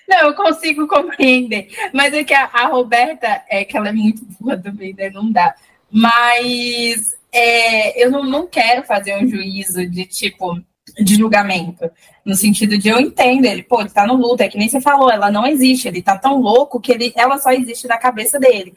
[0.07, 1.69] Não, eu consigo compreender.
[1.93, 4.95] Mas é que a, a, Roberta, é que ela é muito boa também?
[5.13, 5.55] Não dá.
[5.91, 10.61] Mas é, eu não, não quero fazer um juízo de tipo
[10.99, 11.89] de julgamento.
[12.25, 14.79] No sentido de eu entendo ele, pô, ele tá no luto, é que nem você
[14.79, 18.39] falou, ela não existe, ele tá tão louco que ele, ela só existe na cabeça
[18.39, 18.73] dele.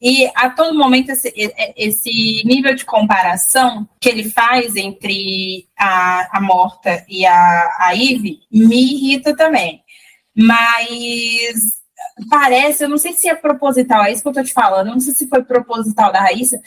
[0.00, 1.32] E a todo momento, esse,
[1.76, 8.38] esse nível de comparação que ele faz entre a, a Morta e a, a Ive
[8.50, 9.82] me irrita também.
[10.40, 11.82] Mas
[12.30, 14.92] parece, eu não sei se é proposital, é isso que eu tô te falando, eu
[14.92, 16.60] não sei se foi proposital da Raíssa,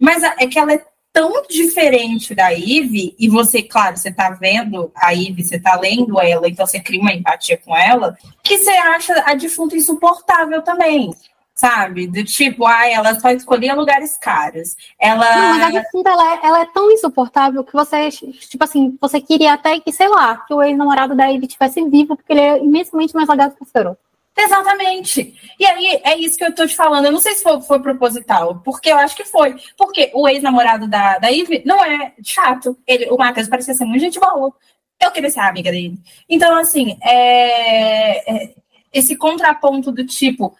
[0.00, 4.90] mas é que ela é tão diferente da Ive, e você, claro, você tá vendo
[4.96, 8.70] a Ive, você tá lendo ela, então você cria uma empatia com ela, que você
[8.70, 11.10] acha a defunta insuportável também.
[11.54, 12.06] Sabe?
[12.06, 14.76] Do tipo, ai, ela só escolhia lugares caros.
[14.98, 15.36] Ela.
[15.36, 19.20] Não, mas a Jacinta, ela, é, ela é tão insuportável que você, tipo assim, você
[19.20, 22.58] queria até que, sei lá, que o ex-namorado da Ivy estivesse vivo, porque ele é
[22.58, 23.96] imensamente mais legal que o Fero.
[24.36, 25.34] Exatamente.
[25.58, 27.04] E aí, é isso que eu tô te falando.
[27.04, 29.56] Eu não sei se foi, foi proposital, porque eu acho que foi.
[29.76, 32.76] Porque o ex-namorado da, da Ivy não é chato.
[32.86, 34.52] Ele, o Matheus parecia ser muito gente boa.
[35.00, 35.98] Eu queria ser amiga dele.
[36.28, 38.54] Então, assim, é, é,
[38.92, 40.56] esse contraponto do tipo.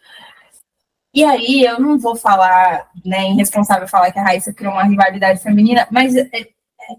[1.15, 5.43] E aí, eu não vou falar, né, irresponsável falar que a Raíssa criou uma rivalidade
[5.43, 6.29] feminina, mas é,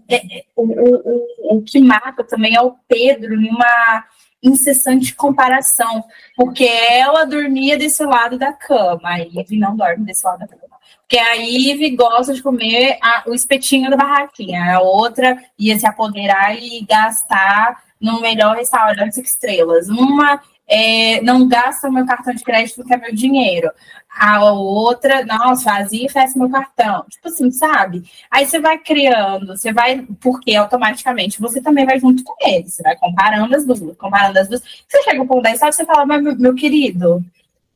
[0.08, 4.04] é, é o, o, o que mata também é o Pedro numa
[4.44, 6.04] incessante comparação,
[6.36, 10.62] porque ela dormia desse lado da cama, a Ivy não dorme desse lado da cama.
[11.00, 15.86] Porque a Ivy gosta de comer a, o espetinho da barraquinha, a outra ia se
[15.86, 19.88] apoderar e gastar no melhor restaurante estrelas.
[19.88, 23.70] Uma é, não gasta o meu cartão de crédito, que é meu dinheiro.
[24.16, 27.04] A outra, nossa, fazia e fecha meu cartão.
[27.10, 28.04] Tipo assim, sabe?
[28.30, 32.68] Aí você vai criando, você vai, porque automaticamente você também vai junto com ele.
[32.68, 34.62] Você vai comparando as duas, comparando as duas.
[34.88, 37.24] Você chega ponto da história você fala, mas meu, meu querido,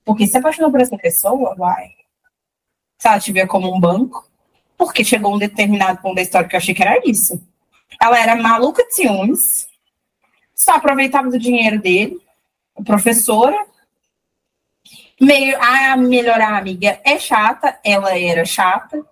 [0.05, 1.91] porque você apaixonou por essa pessoa, vai.
[2.99, 4.29] Se ela te como um banco,
[4.77, 7.41] porque chegou um determinado ponto da história que eu achei que era isso.
[8.01, 9.69] Ela era maluca de ciúmes,
[10.55, 12.21] só aproveitava do dinheiro dele,
[12.85, 13.57] professora,
[15.21, 19.05] meio a melhorar amiga é chata, ela era chata.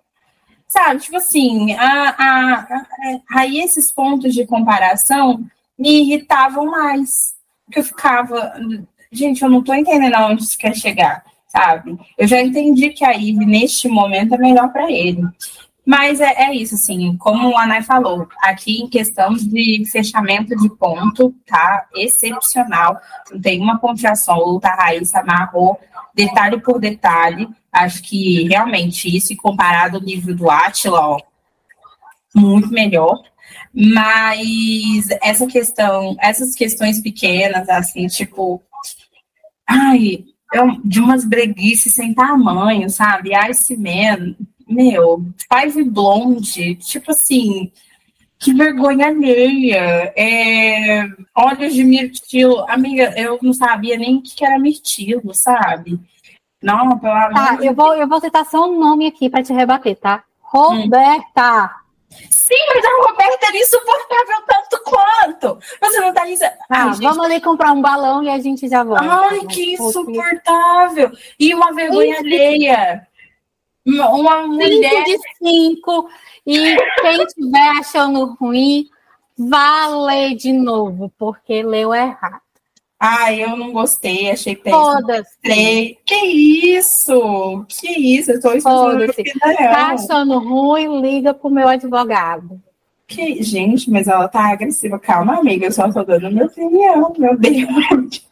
[0.67, 2.85] Sabe, tipo assim, a, a, a,
[3.31, 5.45] aí esses pontos de comparação
[5.77, 7.35] me irritavam mais.
[7.65, 8.53] Porque eu ficava,
[9.11, 11.97] gente, eu não tô entendendo aonde isso quer chegar, sabe?
[12.17, 15.23] Eu já entendi que a Ivy, neste momento, é melhor para ele.
[15.87, 20.69] Mas é, é, isso, assim, como a Anai falou, aqui em questão de fechamento de
[20.69, 22.99] ponto, tá excepcional.
[23.31, 25.79] Não tem uma pontuação, a Raíssa amarrou
[26.13, 27.47] detalhe por detalhe.
[27.71, 31.19] Acho que realmente isso, comparado ao livro do Atila, ó,
[32.35, 33.21] muito melhor.
[33.73, 38.61] Mas essa questão, essas questões pequenas, assim, tipo,
[39.65, 40.25] ai,
[40.83, 43.29] de umas breguices sem tamanho, sabe?
[43.49, 44.35] Ice Man,
[44.67, 47.71] meu, Five Blonde, tipo assim,
[48.39, 50.13] que vergonha alheia.
[50.15, 52.65] É, olhos de mirtilo.
[52.69, 55.99] Amiga, eu não sabia nem o que era mirtilo, sabe?
[56.61, 59.53] Não, pelo amor tá, eu vou, eu vou citar só um nome aqui para te
[59.53, 60.23] rebater, tá?
[60.41, 61.71] Roberta.
[62.29, 65.59] Sim, mas a Roberta era insuportável tanto quanto.
[65.81, 66.43] Você não tá isso.
[66.69, 67.03] Ah, gente...
[67.03, 69.03] vamos ali comprar um balão e a gente já volta.
[69.03, 71.11] Ai, que insuportável.
[71.39, 73.07] E uma vergonha alheia.
[73.87, 74.89] Uma mulher.
[74.89, 76.09] Cinco de cinco.
[76.45, 78.85] E quem estiver achando ruim,
[79.37, 82.41] vá ler de novo, porque leu errado.
[82.99, 84.81] Ai, eu não gostei, achei péssimo.
[84.81, 85.97] Foda-se.
[86.03, 87.65] Que isso?
[87.69, 88.31] Que isso?
[88.31, 89.23] Eu tô Foda-se.
[89.39, 92.59] Tá achando ruim, liga pro meu advogado.
[93.07, 94.99] Que, gente, mas ela tá agressiva.
[94.99, 98.27] Calma, amiga, eu só tô dando minha opinião, meu Deus.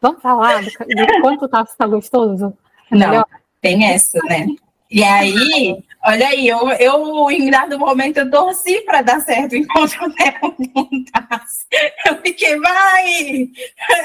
[0.00, 2.56] Vamos falar do, do quanto tá, tá gostoso?
[2.90, 3.26] É não, melhor?
[3.60, 4.46] tem essa, né?
[4.90, 9.94] E aí, olha aí, eu, eu em dado momento eu torci para dar certo enquanto
[9.94, 11.66] eu perguntasse.
[12.06, 13.50] Eu fiquei, vai,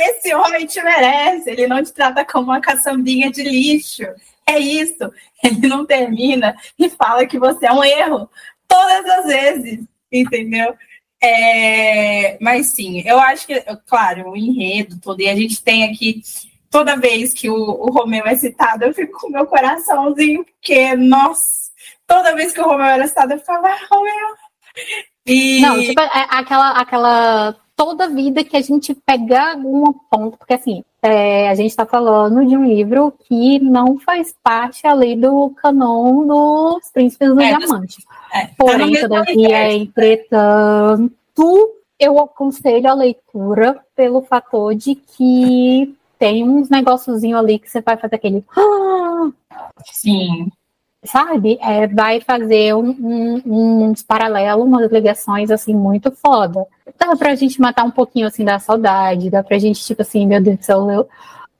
[0.07, 4.03] esse homem te merece, ele não te trata como uma caçambinha de lixo.
[4.45, 5.11] É isso.
[5.43, 8.29] Ele não termina e fala que você é um erro
[8.67, 10.75] todas as vezes, entendeu?
[11.21, 16.21] É, mas sim, eu acho que, claro, o enredo todo, e a gente tem aqui
[16.69, 21.71] toda vez que o, o Romeu é citado, eu fico com meu coraçãozinho, porque, nossa,
[22.08, 24.36] toda vez que o Romeu era citado, eu ficava, ah, Romeu.
[25.25, 25.62] E...
[25.62, 27.55] Não, tipo, é aquela, aquela.
[27.75, 32.45] Toda vida que a gente pega algum ponto, porque assim, é, a gente está falando
[32.45, 38.03] de um livro que não faz parte ali do canon dos Príncipes do é, Diamante.
[38.34, 41.13] É, tá Porém, todavia, entretanto,
[41.97, 47.95] eu aconselho a leitura pelo fator de que tem uns negóciozinho ali que você vai
[47.95, 48.43] fazer aquele.
[49.86, 50.51] Sim.
[51.03, 51.58] Sabe?
[51.62, 56.67] É, vai fazer um, um, uns paralelos, umas ligações assim muito foda.
[56.99, 60.41] Dá pra gente matar um pouquinho assim da saudade, dá pra gente, tipo assim, meu
[60.43, 61.08] Deus do céu, eu...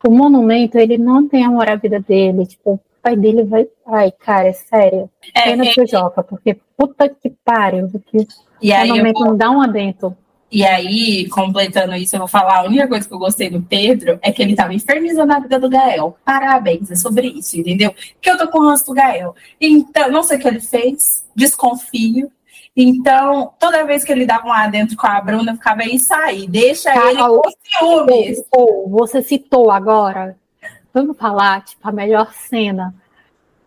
[0.06, 3.65] o monumento, ele não tem amor à vida dele, tipo, o pai dele vai.
[3.88, 5.10] Ai, cara, é sério.
[5.33, 8.27] É, Pena é, Joca, porque puta que pariu, porque
[8.62, 9.27] e o monumento eu...
[9.27, 10.17] não dá um adentro.
[10.52, 14.17] E aí, completando isso, eu vou falar, a única coisa que eu gostei do Pedro
[14.21, 16.17] é que ele tava infernizando a vida do Gael.
[16.25, 17.93] Parabéns, é sobre isso, entendeu?
[18.19, 19.35] Que eu tô com o rosto do Gael.
[19.62, 22.31] Então, não sei o que ele fez, desconfio.
[22.75, 26.47] Então, toda vez que ele dava um adentro com a Bruna, eu ficava aí, sair,
[26.47, 28.43] deixa Cara, ele com ciúmes.
[28.52, 30.35] Ou, você citou agora
[30.93, 32.93] vamos falar, tipo, a melhor cena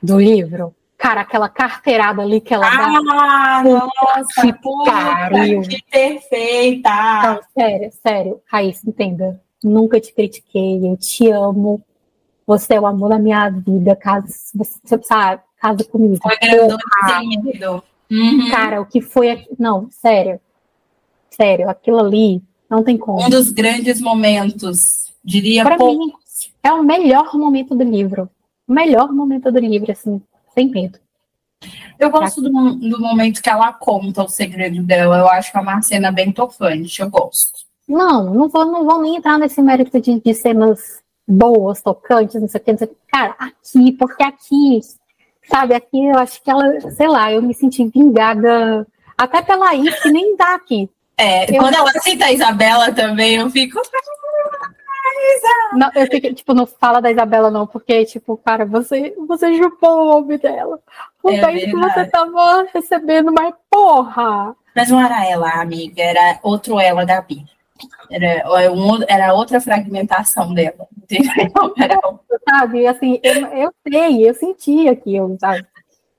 [0.02, 0.74] do livro?
[1.02, 2.86] Cara, aquela carteirada ali que ela dá.
[3.10, 5.60] Ah, nossa, que pariu.
[5.62, 6.90] Que perfeita!
[7.24, 8.40] Não, sério, sério.
[8.46, 9.42] Raíssa, entenda.
[9.64, 11.82] Nunca te critiquei, eu te amo.
[12.46, 16.18] Você é o amor da minha vida, caso você sabe, casa comigo.
[16.22, 18.50] Foi grandão, uhum.
[18.52, 19.48] Cara, o que foi aqui?
[19.58, 20.40] Não, sério.
[21.30, 22.40] Sério, aquilo ali
[22.70, 23.26] não tem como.
[23.26, 26.06] Um dos grandes momentos, diria Pra poucos.
[26.06, 26.12] mim,
[26.62, 28.30] é o melhor momento do livro.
[28.68, 30.22] O melhor momento do livro, assim,
[30.54, 30.98] sem medo.
[31.98, 35.18] Eu gosto do, do, momento que ela conta o segredo dela.
[35.18, 37.00] Eu acho que é uma cena bem tocante.
[37.00, 37.52] Eu gosto.
[37.88, 42.48] Não, não vou, não vou nem entrar nesse mérito de, de cenas boas, tocantes, não
[42.48, 42.96] sei o que, não sei o que.
[43.10, 44.80] Cara, aqui, porque aqui,
[45.48, 48.86] sabe, aqui eu acho que ela, sei lá, eu me senti vingada
[49.16, 50.88] até pela Is, que nem tá aqui.
[51.16, 53.80] É, eu, quando ela cita a Isabela também, eu fico.
[55.74, 60.02] Não, eu fico, tipo, não fala da Isabela, não, porque, tipo, cara, você, você chupou
[60.02, 60.78] o nome dela.
[61.22, 64.54] O é bem que você tava recebendo, mas porra!
[64.74, 67.44] Mas não era ela, amiga, era outro ela da Bia.
[68.10, 68.26] Era,
[68.62, 71.32] é um, era outra fragmentação dela, entendeu?
[71.78, 71.98] Era...
[72.48, 75.64] Sabe, assim, eu, eu sei, eu senti aquilo, sabe?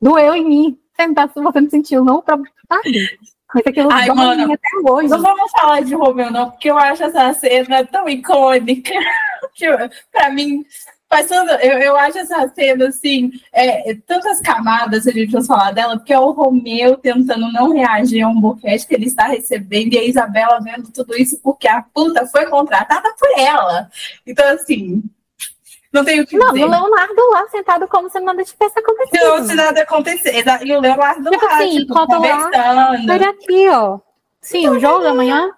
[0.02, 0.80] Doeu em mim.
[0.96, 2.22] Você não, tá, você não sentiu, não?
[2.22, 3.20] Pra, sabe?
[3.54, 5.10] Mas aquilo Ai, mano, até hoje.
[5.10, 8.94] Não vamos falar de Romeu, não, porque eu acho essa cena tão icônica.
[9.54, 9.68] que,
[10.12, 10.66] pra mim,
[11.08, 15.98] passando, eu, eu acho essa cena assim, é, tantas camadas a gente vai falar dela,
[15.98, 20.00] porque é o Romeu tentando não reagir a um boquete que ele está recebendo, e
[20.00, 23.90] a Isabela vendo tudo isso porque a puta foi contratada por ela.
[24.26, 25.04] Então, assim,
[25.94, 26.66] não tem o que não, dizer.
[26.66, 29.30] o Leonardo lá sentado como se nada tivesse acontecido.
[29.30, 30.44] Como se nada acontecer.
[30.66, 32.52] E o Leonardo tipo lá, assim, tipo, conversando.
[32.52, 34.00] Lá, aqui, ó.
[34.42, 35.52] Sim, o jogo amanhã.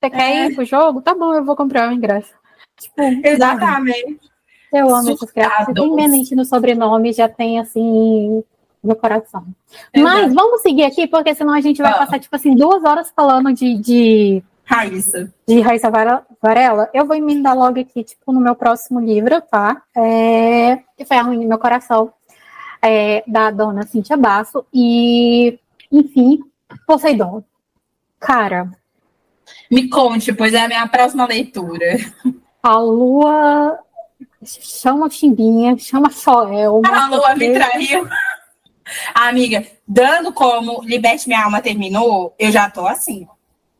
[0.00, 0.46] Você quer é.
[0.46, 1.00] ir pro jogo?
[1.00, 2.32] Tá bom, eu vou comprar o ingresso.
[2.78, 4.18] Tipo, Exatamente.
[4.72, 5.66] Eu amo caras.
[5.66, 8.42] Você tem mente no sobrenome, já tem assim
[8.82, 9.44] no coração.
[9.92, 10.02] Exato.
[10.02, 13.52] Mas vamos seguir aqui, porque senão a gente vai passar, tipo assim, duas horas falando
[13.52, 15.34] de, de Raíssa.
[15.48, 16.88] De Raíssa Varela.
[16.94, 19.82] Eu vou emendar logo aqui, tipo, no meu próximo livro, tá?
[19.96, 22.12] É, que foi A Ruim no Meu Coração,
[22.80, 24.64] é, da dona Cintia Basso.
[24.72, 25.58] E,
[25.90, 26.38] enfim,
[26.86, 27.42] Poseidon.
[28.20, 28.70] Cara.
[29.68, 31.96] Me conte, pois é a minha próxima leitura.
[32.62, 33.76] A lua
[34.44, 36.80] chama Chimbinha, chama Soel.
[36.84, 38.08] A lua me traiu.
[39.14, 43.26] amiga, dando como Liberte Minha Alma terminou, eu já tô assim.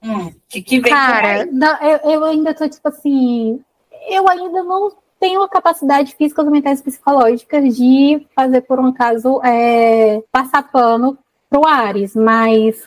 [0.03, 3.61] Hum, que, que vem Cara, não, eu, eu ainda tô tipo assim.
[4.09, 9.41] Eu ainda não tenho a capacidade física, mentais e psicológicas de fazer, por um acaso,
[9.45, 12.83] é, passar pano pro Ares, mas.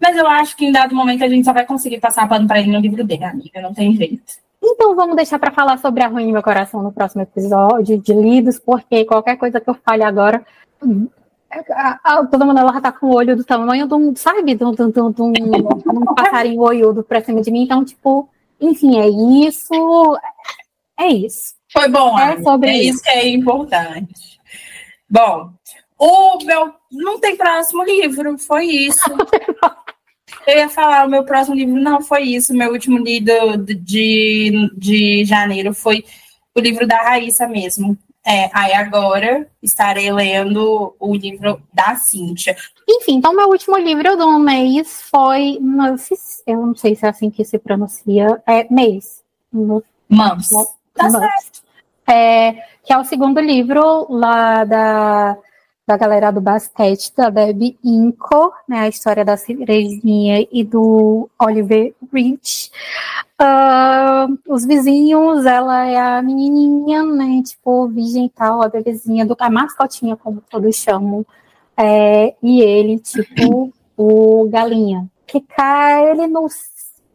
[0.00, 2.58] Mas eu acho que em dado momento a gente só vai conseguir passar pano para
[2.58, 4.22] ele no livro dele, amiga, não tem jeito.
[4.60, 8.12] Então vamos deixar para falar sobre a ruim do meu coração no próximo episódio de
[8.12, 10.44] lidos, porque qualquer coisa que eu fale agora
[11.50, 14.64] a, a, toda mundo ela tá com o olho do tamanho de um, sabe, de
[14.64, 15.42] um, de um, de um, de
[15.88, 17.62] um passarinho olhudo pra cima de mim.
[17.62, 18.28] Então, tipo,
[18.60, 19.08] enfim, é
[19.48, 20.18] isso.
[20.98, 21.54] É isso.
[21.72, 22.94] Foi bom, é, sobre é isso.
[22.94, 24.38] isso que é importante.
[25.08, 25.50] Bom,
[25.98, 26.74] o meu.
[26.90, 29.04] Não tem próximo livro, foi isso.
[30.46, 32.54] Eu ia falar, o meu próximo livro não foi isso.
[32.54, 36.04] Meu último livro de, de janeiro foi
[36.54, 37.96] o livro da Raíssa mesmo,
[38.28, 42.54] é, aí agora estarei lendo o livro da Cíntia.
[42.86, 45.58] Enfim, então meu último livro do mês foi.
[46.46, 48.42] Eu não sei se é assim que se pronuncia.
[48.46, 49.22] É mês.
[50.06, 50.50] Mams.
[50.94, 51.62] Tá certo.
[52.06, 52.52] É,
[52.84, 55.38] que é o segundo livro lá da
[55.88, 61.94] da galera do basquete, da Debbie Inco, né, a história da Cerejinha e do Oliver
[62.12, 62.70] Rich.
[63.40, 69.48] Uh, os vizinhos, ela é a menininha, né, tipo, virgem tal, a bebezinha, do, a
[69.48, 71.24] mascotinha, como todos chamam,
[71.74, 76.46] é, e ele, tipo, o galinha, que cai, ele não,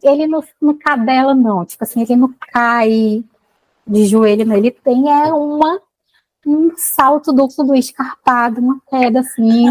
[0.02, 3.24] ele não, não cadela, não, tipo assim, ele não cai
[3.86, 5.80] de joelho, não, ele tem é uma
[6.46, 9.68] um salto duplo escarpado, uma queda assim.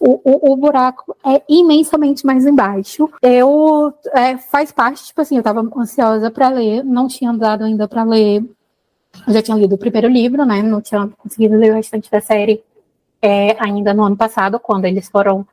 [0.00, 3.10] O, o, o, buraco é imensamente mais embaixo.
[3.20, 7.86] Eu é, faz parte, tipo assim, eu estava ansiosa para ler, não tinha dado ainda
[7.86, 8.42] para ler.
[9.26, 10.62] Eu já tinha lido o primeiro livro, né?
[10.62, 12.62] Não tinha conseguido ler o restante da série
[13.20, 15.46] é, ainda no ano passado, quando eles foram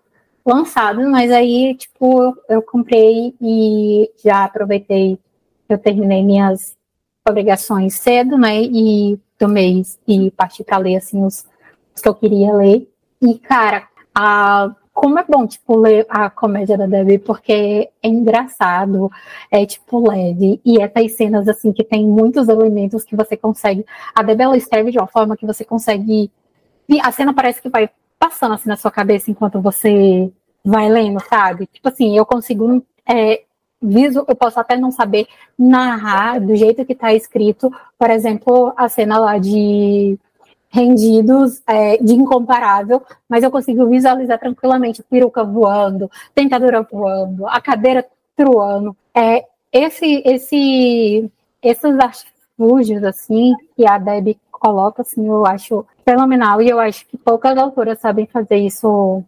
[0.46, 5.20] lançados, mas aí, tipo, eu, eu comprei e já aproveitei,
[5.68, 6.77] eu terminei minhas
[7.28, 8.62] obrigações cedo, né?
[8.62, 11.46] E mês e parti para ler assim os,
[11.96, 12.90] os, que eu queria ler.
[13.22, 19.12] E cara, a, como é bom, tipo, ler a comédia da Debbie, porque é engraçado,
[19.52, 24.24] é, tipo, leve, e essas cenas, assim, que tem muitos elementos que você consegue, a
[24.24, 26.32] Debbie, ela escreve de uma forma que você consegue,
[27.04, 30.32] a cena parece que vai passando, assim, na sua cabeça enquanto você
[30.66, 31.68] vai lendo, sabe?
[31.68, 33.44] Tipo assim, eu consigo, é,
[33.88, 35.28] viso, eu posso até não saber
[35.58, 40.18] narrar do jeito que tá escrito, por exemplo, a cena lá de
[40.70, 48.06] rendidos é, de incomparável, mas eu consigo visualizar tranquilamente peruca voando, tentadura voando, a cadeira
[48.36, 48.96] truando.
[49.16, 51.32] É, esse, esse,
[51.62, 57.18] esses artifúgios, assim, que a Debbie coloca, assim, eu acho fenomenal, e eu acho que
[57.18, 59.24] poucas autoras sabem fazer isso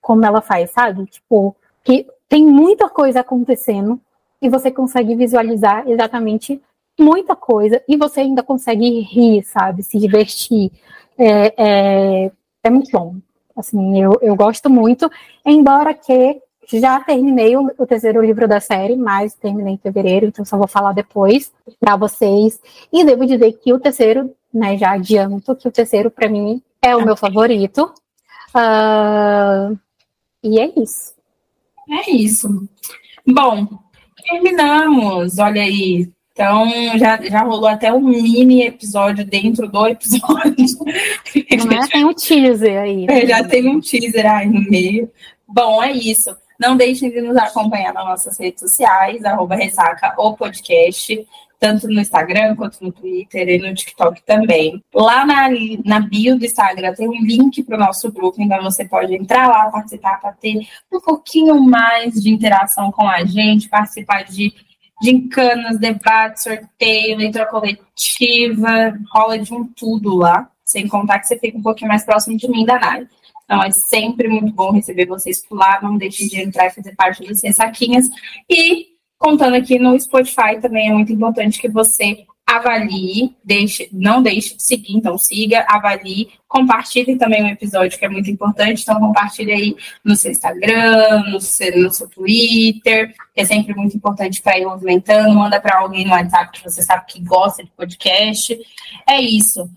[0.00, 1.04] como ela faz, sabe?
[1.06, 1.54] Tipo,
[1.84, 4.00] que tem muita coisa acontecendo,
[4.40, 6.60] e você consegue visualizar exatamente
[6.98, 9.82] muita coisa e você ainda consegue rir, sabe?
[9.82, 10.72] Se divertir.
[11.16, 12.32] É, é,
[12.64, 13.16] é muito bom.
[13.56, 15.10] Assim, eu, eu gosto muito,
[15.44, 16.40] embora que
[16.72, 20.68] já terminei o, o, terceiro livro da série, mas terminei em fevereiro, então só vou
[20.68, 22.60] falar depois para vocês.
[22.92, 26.94] E devo dizer que o terceiro, né, já adianto que o terceiro para mim é
[26.94, 27.92] o meu favorito.
[28.54, 29.76] Uh,
[30.44, 31.17] e é isso.
[31.90, 32.68] É isso.
[33.26, 33.66] Bom,
[34.28, 35.38] terminamos.
[35.38, 40.54] Olha aí, então, já, já rolou até um mini episódio dentro do episódio.
[41.66, 41.88] Não é?
[41.88, 43.06] Tem um teaser aí.
[43.10, 45.10] É, já tem um teaser aí no meio.
[45.48, 46.36] Bom, é isso.
[46.56, 51.26] Não deixem de nos acompanhar nas nossas redes sociais, arroba ressaca ou podcast,
[51.58, 54.82] tanto no Instagram quanto no Twitter e no TikTok também.
[54.94, 55.48] Lá na,
[55.84, 59.48] na bio do Instagram tem um link para o nosso grupo, então você pode entrar
[59.48, 64.52] lá, participar para ter um pouquinho mais de interação com a gente, participar de
[65.02, 71.58] gincanas, debates, sorteio, leitura coletiva, rola de um tudo lá, sem contar que você fica
[71.58, 73.08] um pouquinho mais próximo de mim, da Nari.
[73.44, 76.94] Então é sempre muito bom receber vocês por lá, não deixem de entrar e fazer
[76.94, 78.10] parte dos Saquinhas.
[78.48, 84.56] E contando aqui no Spotify também é muito importante que você avalie, deixe, não deixe
[84.56, 89.52] de seguir, então siga, avalie, compartilhe também o episódio, que é muito importante, então compartilhe
[89.52, 94.58] aí no seu Instagram, no seu, no seu Twitter, que é sempre muito importante para
[94.58, 98.58] ir movimentando, manda para alguém no WhatsApp que você sabe que gosta de podcast.
[99.06, 99.68] É isso.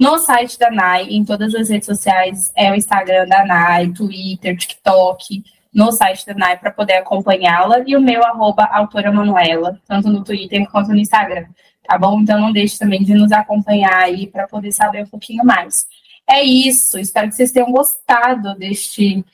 [0.00, 4.56] No site da NAI, em todas as redes sociais, é o Instagram da NAI, Twitter,
[4.56, 5.44] TikTok,
[5.74, 10.22] no site da NAI para poder acompanhá-la, e o meu arroba autora Manuela, tanto no
[10.22, 11.46] Twitter quanto no Instagram
[11.84, 12.20] tá bom?
[12.20, 15.86] Então não deixe também de nos acompanhar aí para poder saber um pouquinho mais.
[16.26, 19.24] É isso, espero que vocês tenham gostado deste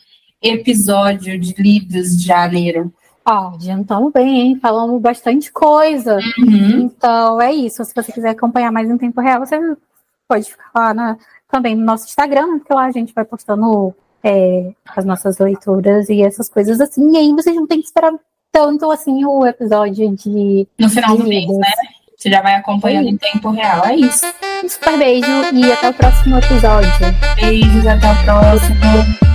[0.42, 2.92] episódio de livros de janeiro.
[3.24, 4.58] Ó, oh, adiantamos bem, hein?
[4.60, 6.18] Falamos bastante coisa.
[6.38, 6.80] Uhum.
[6.80, 7.84] Então é isso.
[7.84, 9.56] Se você quiser acompanhar mais em tempo real, você
[10.26, 11.16] pode ficar na,
[11.48, 16.22] também no nosso Instagram, porque lá a gente vai postando é, as nossas leituras e
[16.22, 17.12] essas coisas assim.
[17.12, 18.12] E aí vocês não tem que esperar
[18.52, 20.66] tanto assim o episódio de.
[20.78, 21.68] No final de do mês, né?
[22.16, 23.84] Você já vai acompanhando em tempo real.
[23.86, 24.26] É isso.
[24.62, 26.90] Um super beijo e até o próximo episódio.
[27.36, 29.29] Beijos, até o próximo.